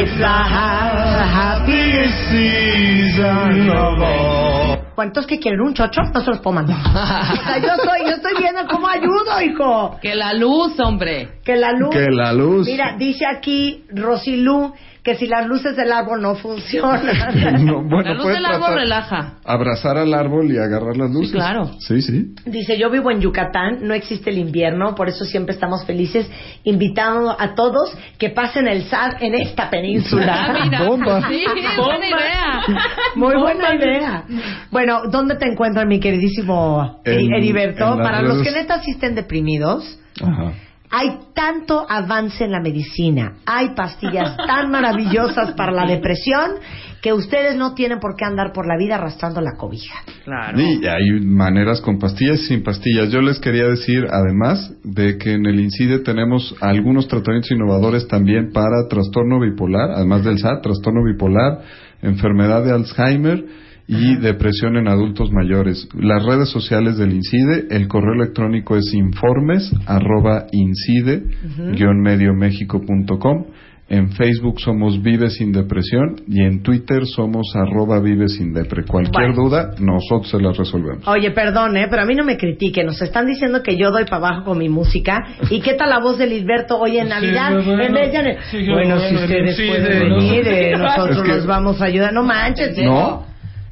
It's 0.02 0.14
the 0.18 0.26
ha- 0.26 1.30
happiest 1.30 2.18
season 2.28 3.70
of 3.70 4.02
all. 4.02 4.63
¿Cuántos 4.94 5.26
que 5.26 5.38
quieren 5.38 5.60
un 5.60 5.74
chocho? 5.74 6.02
No 6.12 6.20
se 6.20 6.30
los 6.30 6.40
puedo 6.40 6.54
mandar. 6.54 6.78
o 6.86 7.36
sea, 7.44 7.58
yo 7.58 7.68
estoy, 7.68 8.00
yo 8.04 8.16
estoy 8.16 8.32
viendo 8.38 8.60
cómo 8.70 8.88
ayudo, 8.88 9.40
hijo. 9.40 9.98
Que 10.00 10.14
la 10.14 10.32
luz, 10.34 10.78
hombre. 10.80 11.40
Que 11.44 11.56
la 11.56 11.72
luz. 11.72 11.90
Que 11.90 12.10
la 12.10 12.32
luz. 12.32 12.66
Mira, 12.66 12.94
dice 12.96 13.24
aquí 13.26 13.84
Rosilú 13.90 14.72
que 15.04 15.14
si 15.16 15.26
las 15.26 15.46
luces 15.46 15.76
del 15.76 15.92
árbol 15.92 16.22
no 16.22 16.34
funcionan. 16.34 17.04
No, 17.64 17.82
bueno, 17.82 18.02
la 18.02 18.14
luz 18.14 18.26
del 18.26 18.44
árbol 18.46 18.74
relaja. 18.74 19.34
Abrazar 19.44 19.98
al 19.98 20.12
árbol 20.14 20.50
y 20.50 20.56
agarrar 20.58 20.96
las 20.96 21.10
luces. 21.10 21.32
claro. 21.32 21.70
Sí, 21.78 22.00
sí. 22.02 22.34
Dice, 22.46 22.78
yo 22.78 22.90
vivo 22.90 23.10
en 23.10 23.20
Yucatán, 23.20 23.78
no 23.82 23.92
existe 23.94 24.30
el 24.30 24.38
invierno, 24.38 24.94
por 24.94 25.08
eso 25.08 25.24
siempre 25.24 25.54
estamos 25.54 25.84
felices, 25.84 26.28
invitando 26.64 27.36
a 27.38 27.54
todos 27.54 27.94
que 28.18 28.30
pasen 28.30 28.66
el 28.66 28.84
SAD 28.84 29.22
en 29.22 29.34
esta 29.34 29.68
península. 29.70 30.34
Ah, 30.48 30.64
mira. 30.64 30.82
Bomba. 30.84 31.28
Sí, 31.28 31.44
buena 31.76 32.06
idea. 32.08 32.62
Muy 33.14 33.34
buena 33.36 33.74
idea. 33.74 34.24
Bueno, 34.70 35.02
¿dónde 35.10 35.36
te 35.36 35.46
encuentran, 35.46 35.86
mi 35.86 36.00
queridísimo 36.00 37.00
En- 37.04 37.32
Heriberto? 37.34 37.92
en 37.94 38.02
Para 38.02 38.22
los 38.22 38.42
que 38.42 38.50
neta 38.50 38.80
sí 38.82 38.92
estén 38.92 39.14
deprimidos, 39.14 39.98
Ajá. 40.22 40.52
Hay 40.96 41.18
tanto 41.34 41.84
avance 41.88 42.44
en 42.44 42.52
la 42.52 42.60
medicina, 42.60 43.38
hay 43.46 43.70
pastillas 43.74 44.36
tan 44.36 44.70
maravillosas 44.70 45.50
para 45.54 45.72
la 45.72 45.86
depresión 45.86 46.52
que 47.02 47.12
ustedes 47.12 47.56
no 47.56 47.74
tienen 47.74 47.98
por 47.98 48.14
qué 48.16 48.24
andar 48.24 48.52
por 48.52 48.64
la 48.64 48.76
vida 48.78 48.94
arrastrando 48.94 49.40
la 49.40 49.56
cobija. 49.58 49.96
Claro. 50.24 50.60
Y 50.60 50.86
hay 50.86 51.20
maneras 51.20 51.80
con 51.80 51.98
pastillas 51.98 52.42
y 52.42 52.46
sin 52.46 52.62
pastillas. 52.62 53.10
Yo 53.10 53.20
les 53.22 53.40
quería 53.40 53.64
decir, 53.64 54.06
además, 54.08 54.72
de 54.84 55.18
que 55.18 55.32
en 55.32 55.46
el 55.46 55.58
INCIDE 55.58 55.98
tenemos 55.98 56.54
algunos 56.60 57.08
tratamientos 57.08 57.50
innovadores 57.50 58.06
también 58.06 58.52
para 58.52 58.86
trastorno 58.88 59.40
bipolar, 59.40 59.90
además 59.96 60.22
del 60.22 60.38
SAT, 60.38 60.62
trastorno 60.62 61.04
bipolar, 61.04 61.58
enfermedad 62.02 62.64
de 62.64 62.70
Alzheimer 62.70 63.44
y 63.86 64.16
depresión 64.16 64.76
en 64.76 64.88
adultos 64.88 65.30
mayores. 65.30 65.88
Las 65.98 66.24
redes 66.24 66.48
sociales 66.48 66.96
del 66.96 67.12
INCIDE, 67.12 67.66
el 67.70 67.86
correo 67.88 68.14
electrónico 68.14 68.76
es 68.76 68.92
informes 68.94 69.70
arroba 69.86 70.46
incide 70.52 71.22
mediomexico.com. 72.28 73.44
En 73.86 74.12
Facebook 74.12 74.60
somos 74.60 75.02
Vive 75.02 75.28
Sin 75.28 75.52
Depresión 75.52 76.16
y 76.26 76.42
en 76.42 76.62
Twitter 76.62 77.04
somos 77.04 77.52
arroba 77.54 78.00
Vive 78.00 78.28
Sin 78.28 78.54
Depre. 78.54 78.82
Cualquier 78.86 79.32
Bueno. 79.34 79.42
duda, 79.50 79.74
nosotros 79.78 80.30
se 80.30 80.40
las 80.40 80.56
resolvemos. 80.56 81.06
Oye, 81.06 81.30
perdón, 81.32 81.76
¿eh? 81.76 81.86
pero 81.90 82.00
a 82.00 82.06
mí 82.06 82.14
no 82.14 82.24
me 82.24 82.38
critiquen. 82.38 82.86
Nos 82.86 83.02
están 83.02 83.26
diciendo 83.26 83.62
que 83.62 83.76
yo 83.76 83.90
doy 83.90 84.04
para 84.04 84.16
abajo 84.28 84.44
con 84.46 84.58
mi 84.58 84.70
música. 84.70 85.22
¿Y 85.50 85.60
qué 85.60 85.74
tal 85.74 85.90
la 85.90 85.98
voz 85.98 86.16
de 86.16 86.26
Lisberto 86.26 86.78
hoy 86.78 86.96
en 86.96 87.10
Navidad? 87.10 87.62
bueno, 87.62 87.82
en 87.82 87.92
vez 87.92 88.10
de... 88.12 88.36
sí, 88.50 88.66
bueno, 88.70 88.96
bueno, 88.96 88.98
si 89.00 89.14
ustedes 89.16 89.56
pueden 89.68 89.84
de- 89.84 90.08
venir, 90.08 90.48
eh, 90.48 90.72
nosotros 90.78 91.16
Es 91.18 91.22
que- 91.22 91.28
los 91.28 91.46
vamos 91.46 91.82
a 91.82 91.84
ayudar. 91.84 92.12
No 92.14 92.22
manches, 92.22 92.74
Diego. 92.74 92.90
No. 92.94 93.23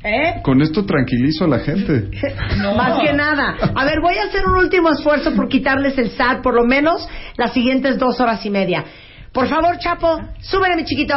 ¿Eh? 0.05 0.41
Con 0.43 0.61
esto 0.63 0.85
tranquilizo 0.85 1.45
a 1.45 1.49
la 1.49 1.59
gente. 1.61 2.11
Más 2.77 3.01
que 3.01 3.13
nada. 3.13 3.57
A 3.75 3.85
ver, 3.85 4.01
voy 4.01 4.15
a 4.17 4.25
hacer 4.25 4.45
un 4.47 4.57
último 4.57 4.91
esfuerzo 4.91 5.35
por 5.35 5.49
quitarles 5.49 5.97
el 5.99 6.11
SAT, 6.11 6.43
por 6.43 6.55
lo 6.55 6.65
menos 6.65 7.09
las 7.37 7.53
siguientes 7.53 7.99
dos 7.99 8.21
horas 8.21 8.45
y 8.45 8.51
media. 8.51 8.85
Por 9.33 9.49
favor, 9.49 9.79
Chapo, 9.79 10.21
súbele, 10.41 10.77
mi 10.77 10.85
chiquito. 10.85 11.15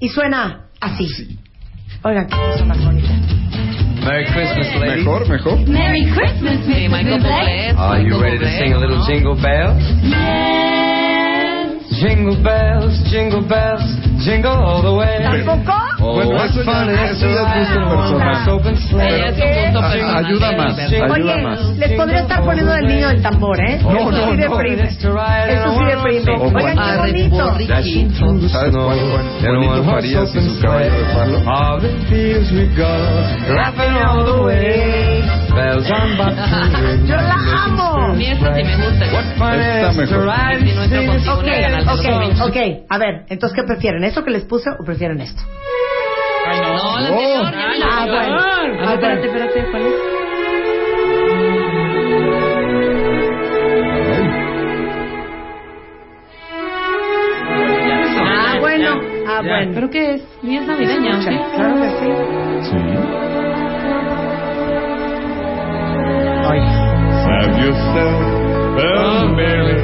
Y 0.00 0.08
suena 0.08 0.66
así. 0.80 1.38
Oigan, 2.02 2.26
qué 2.26 2.36
cosa 2.36 2.64
más 2.64 2.84
bonita. 2.84 3.08
Merry 4.04 4.26
Christmas, 4.26 4.74
ladies. 4.80 5.04
Mejor, 5.04 5.28
mejor. 5.28 5.68
Merry 5.68 6.04
Christmas, 6.04 6.66
Mr. 6.66 6.90
Michael 6.90 7.20
Bublé. 7.20 7.74
Are 7.76 8.02
you 8.02 8.20
ready 8.20 8.38
to 8.38 8.46
sing 8.58 8.72
a 8.74 8.78
little 8.78 9.00
jingle 9.06 9.34
bells? 9.34 9.80
Yes. 10.02 10.74
Jingle 12.00 12.36
bells, 12.42 12.92
jingle 13.10 13.40
bells, 13.48 13.82
jingle 14.24 14.50
all 14.52 14.82
the 14.82 14.92
way. 14.92 15.22
¿Tampoco? 15.22 15.93
Oh, 16.06 16.12
Bueno, 16.16 16.44
eso 16.44 16.62
ya- 16.62 17.04
eso 17.10 17.26
ya 17.30 17.60
es 17.62 17.68
gusto 17.70 17.88
personal. 17.88 18.36
A- 19.80 20.18
ayuda 20.18 20.50
¿eh, 20.50 20.56
más, 20.56 20.78
Oye, 21.10 21.42
más. 21.42 21.60
les 21.78 21.92
podría 21.92 22.20
estar 22.20 22.44
poniendo 22.44 22.72
del 22.74 22.86
niño 22.86 23.08
del 23.08 23.22
tambor, 23.22 23.58
¿eh? 23.60 23.78
No, 23.82 23.90
Eso 23.90 24.10
no, 24.10 24.16
sí 24.16 24.22
no. 24.24 24.36
deprime. 24.36 24.82
Eso 24.82 24.98
sí 25.78 25.84
deprime. 25.86 26.32
Oigan, 26.36 26.76
qué 26.76 26.96
bonito. 26.98 27.36
Bull, 27.36 27.56
Ricky. 27.56 28.08
¿Sabes 28.50 28.76
cuál, 28.76 28.98
cuál 29.40 29.56
bonito 29.56 29.84
Farías 29.84 30.34
y 30.34 30.40
su 30.40 30.60
caballo 30.60 30.90
de 30.92 31.04
palo? 31.14 31.38
All 31.46 31.80
the 31.80 31.88
fields 32.08 32.52
we 32.52 32.66
go, 32.76 33.54
laughing 33.54 33.96
all 34.06 34.24
the 34.24 34.42
way. 34.42 35.22
Bells 35.54 35.88
on 35.90 36.16
bobtail 36.18 37.06
Yo 37.06 37.16
la 37.16 37.36
amo. 37.64 37.94
A 38.10 38.12
mí 38.12 38.26
esta 38.26 38.54
sí 38.54 38.62
me 38.64 38.76
gusta. 38.76 39.04
Mejor. 39.06 40.26
contigo 40.76 41.12
Ok, 42.44 42.56
el. 42.56 42.56
A 42.90 42.98
ver, 42.98 43.24
entonces, 43.28 43.56
¿qué 43.56 43.62
prefieren? 43.64 44.04
¿Eso 44.04 44.22
que 44.24 44.30
les 44.32 44.44
puse 44.44 44.68
o 44.70 44.84
prefieren 44.84 45.20
esto? 45.20 45.42
No, 46.46 47.00
la 47.00 47.08
anterior, 47.08 47.50
ya 47.52 47.68
me 47.68 47.78
la 47.78 47.86
Ah, 47.90 48.04
dio. 48.04 48.12
bueno. 48.14 48.36
A 48.36 48.96
ver, 48.96 49.18
espérate, 49.18 49.26
espérate, 49.26 49.70
¿cuál 49.70 49.82
es? 49.82 49.94
Ah, 58.26 58.56
bueno. 58.60 59.00
Ah, 59.26 59.40
bueno. 59.42 59.72
¿Pero 59.74 59.90
qué 59.90 60.14
es? 60.14 60.22
Ni 60.42 60.56
es 60.56 60.66
navideña. 60.66 61.18
Claro 61.54 61.74
que 61.80 61.88
sí. 61.90 62.70
Sí. 62.70 62.76
Have 67.26 67.56
yourself 67.58 68.20
a 68.78 69.28
merry 69.34 69.78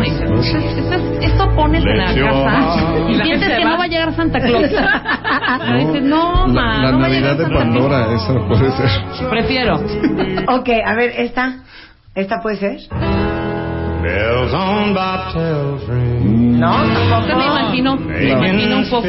No, 0.00 0.06
hija, 0.06 0.24
eso 0.24 0.58
es- 0.58 0.78
eso 0.78 0.94
es- 0.94 1.32
Eso 1.32 1.48
pones 1.54 1.84
en 1.84 1.96
la 1.98 2.04
casa 2.06 2.14
heart- 2.16 3.10
y 3.10 3.14
La 3.14 3.24
sientes 3.24 3.48
que 3.48 3.64
va. 3.64 3.70
no 3.70 3.78
va 3.78 3.84
a 3.84 3.86
llegar 3.88 4.14
Santa 4.14 4.40
Claus. 4.40 4.70
No, 5.68 5.76
dices, 5.78 6.02
no, 6.02 6.46
La, 6.46 6.52
ma, 6.52 6.82
la 6.82 6.92
no 6.92 6.98
va 6.98 7.04
a 7.06 7.08
Navidad 7.08 7.20
llegar 7.20 7.36
de 7.36 7.44
Santa 7.44 7.58
Pandora, 7.58 8.04
Claus. 8.06 8.22
esa 8.22 8.48
puede 8.48 8.72
ser. 8.72 8.90
Prefiero. 9.30 9.76
Ok, 10.48 10.68
a 10.84 10.94
ver, 10.94 11.12
esta. 11.16 11.54
¿Esta 12.14 12.36
puede 12.42 12.56
ser? 12.56 12.76
Bells 14.02 14.52
on 14.54 14.94
bobtails 14.94 15.86
ring. 15.88 16.58
No, 16.58 16.72
Yo 16.84 16.88
me 16.88 17.10
tampoco. 17.10 17.42
imagino, 17.58 17.96
me 17.96 18.30
imagino 18.30 18.76
un 18.78 18.90
poco 18.90 19.06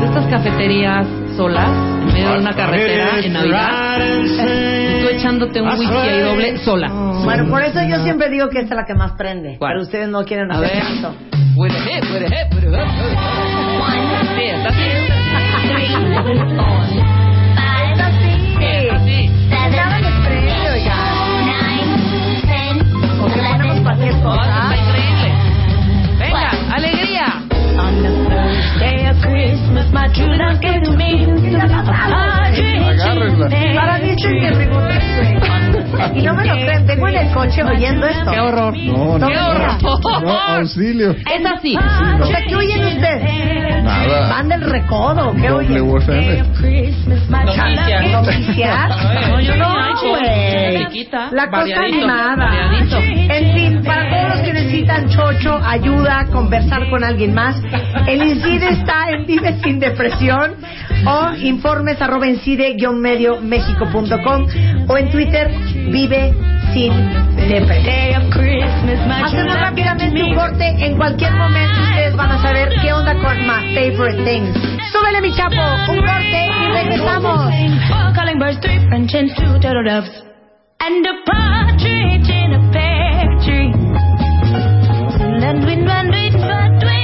de 0.00 0.06
estas 0.06 0.26
cafeterías 0.26 1.06
solas 1.36 1.68
en 1.68 2.06
medio 2.12 2.32
de 2.32 2.38
una 2.38 2.54
carretera 2.54 3.18
en 3.20 3.32
Navidad. 3.34 3.98
Echándote 5.16 5.60
un 5.60 5.68
whisky 5.68 5.94
ahí 5.94 6.20
doble 6.20 6.58
sola. 6.58 6.88
Bueno, 7.24 7.48
por 7.48 7.62
eso 7.62 7.80
yo 7.88 8.02
siempre 8.02 8.30
digo 8.30 8.48
que 8.48 8.60
esta 8.60 8.74
es 8.74 8.80
la 8.80 8.86
que 8.86 8.94
más 8.94 9.12
prende. 9.12 9.56
¿Cuál? 9.58 9.72
Pero 9.72 9.82
ustedes 9.82 10.08
no 10.08 10.24
quieren 10.24 10.50
hacer 10.50 10.78
caso. 10.78 11.14
With 11.56 11.72
a 11.72 11.78
hip, 11.78 12.04
with 12.12 12.22
a 12.22 12.26
hip, 12.26 12.52
with 12.54 12.74
a 12.74 12.84
hip. 12.84 12.88
Sí, 14.36 14.44
está 14.44 14.68
así. 14.70 14.84
noche 37.62 37.76
oyendo 37.76 38.06
esto. 38.06 38.30
Qué 38.30 38.40
horror. 38.40 38.76
No, 38.78 39.18
no, 39.18 39.28
Qué 39.28 39.34
no, 39.34 39.48
horror. 39.48 40.22
no, 40.22 40.40
auxilio. 40.40 41.10
Es 41.12 41.46
así. 41.46 41.76
O 41.76 42.26
sea, 42.26 42.40
¿qué 42.46 42.56
oyen 42.56 42.86
ustedes? 42.86 43.82
Nada. 43.82 44.28
Van 44.28 44.48
del 44.48 44.62
recodo, 44.62 45.34
¿qué 45.34 45.50
oyen? 45.50 45.86
Noticias. 45.86 46.46
¿Noticias? 47.28 48.88
No, 49.28 49.40
yo 49.40 49.56
no, 49.56 49.74
güey. 50.08 50.84
La 51.32 51.50
cosa 51.50 51.80
variadito. 52.36 52.96
En 52.98 53.54
fin, 53.54 53.82
para 53.84 54.10
todos 54.10 54.28
los 54.36 54.40
que 54.46 54.52
necesitan 54.52 55.08
chocho, 55.08 55.58
ayuda, 55.64 56.26
conversar 56.32 56.88
con 56.90 57.04
alguien 57.04 57.34
más, 57.34 57.56
el 58.06 58.22
INCIDE 58.22 58.70
está 58.70 59.10
en 59.10 59.26
Vive 59.26 59.58
Sin 59.62 59.78
Depresión 59.78 60.54
o 61.06 61.34
informes 61.42 62.00
arroba 62.00 62.26
incide-medio 62.26 63.40
mexico.com 63.40 64.46
o 64.88 64.96
en 64.96 65.10
Twitter 65.10 65.50
Vive 65.90 66.34
Depresión. 66.74 68.30
Hacemos 69.24 69.60
rápidamente 69.60 70.22
un 70.22 70.34
corte. 70.34 70.74
En 70.84 70.96
cualquier 70.96 71.32
momento 71.34 71.80
ustedes 71.82 72.16
van 72.16 72.32
a 72.32 72.42
saber 72.42 72.68
qué 72.82 72.92
onda 72.92 73.14
con 73.14 73.38
My 73.46 73.74
Favorite 73.74 74.24
Things. 74.24 74.56
Súbele 74.92 75.20
mi 75.20 75.32
chapo, 75.34 75.54
un 75.92 75.98
corte 76.00 76.48
y 76.48 76.72
regresamos. 76.72 77.44
Four 77.88 78.12
calling 78.14 78.38
birds, 78.40 78.60
three 78.60 78.80
French 78.88 79.14
hens, 79.14 79.32
two 79.36 79.58
turtle 79.60 79.84
doves, 79.84 80.10
and 80.80 81.06
a 81.06 81.14
partridge 81.24 82.28
in 82.28 82.54
a 82.54 82.70
pear 82.72 83.28
tree. 83.44 83.72
Day 86.80 87.03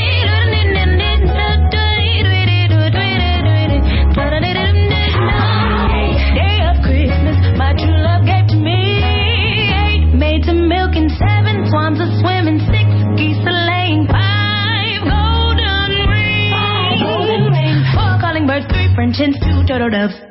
two 19.91 19.97
turtle 19.97 20.30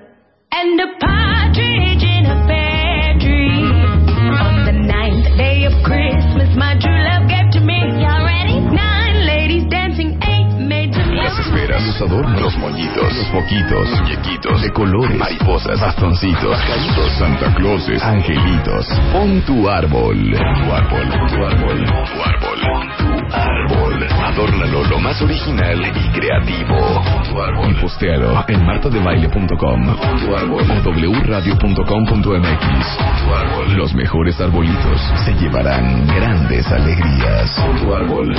los 11.99 12.11
adornos, 12.11 12.41
los 12.41 12.57
moñitos, 12.57 13.13
los 13.13 13.27
foquitos, 13.27 13.89
muñequitos 13.99 14.61
de 14.61 14.71
colores, 14.71 15.17
mariposas, 15.17 15.79
bastoncitos, 15.79 16.57
pajaritos, 16.57 17.11
Santa 17.17 17.53
Clauses, 17.55 18.01
angelitos. 18.03 18.87
Pon 19.11 19.41
tu 19.41 19.69
árbol, 19.69 20.17
tu 20.31 20.73
árbol, 20.73 21.09
tu 21.09 21.45
árbol, 21.45 21.85
tu 21.85 22.23
árbol, 22.23 22.59
tu 22.97 23.35
árbol. 23.35 24.07
Adórnalo 24.25 24.83
lo 24.85 24.99
más 24.99 25.21
original 25.21 25.81
y 25.81 26.19
creativo. 26.19 27.03
Tu 27.29 27.41
árbol. 27.41 27.71
Y 27.71 27.73
postealo 27.81 28.45
en 28.47 28.65
martadebaile.com 28.65 29.95
tu 30.19 30.35
árbol 30.35 30.63
o 30.85 31.11
wradio.com.mx. 31.25 32.97
Tu 33.23 33.33
árbol. 33.33 33.77
Los 33.77 33.93
mejores 33.93 34.39
arbolitos 34.39 35.01
se 35.25 35.33
llevarán 35.33 36.07
grandes 36.07 36.65
alegrías. 36.71 37.55
Tu 37.81 37.93
árbol. 37.93 38.35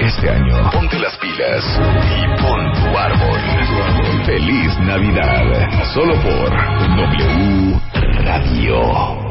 Este 0.00 0.30
año, 0.30 0.70
ponte 0.72 0.98
las 0.98 1.16
pilas 1.18 1.64
y 2.16 2.42
pon 2.42 2.72
tu 2.72 2.98
árbol. 2.98 3.40
Feliz 4.24 4.78
Navidad. 4.80 5.84
Solo 5.94 6.14
por 6.22 6.50
W 6.96 7.80
Radio. 8.24 9.21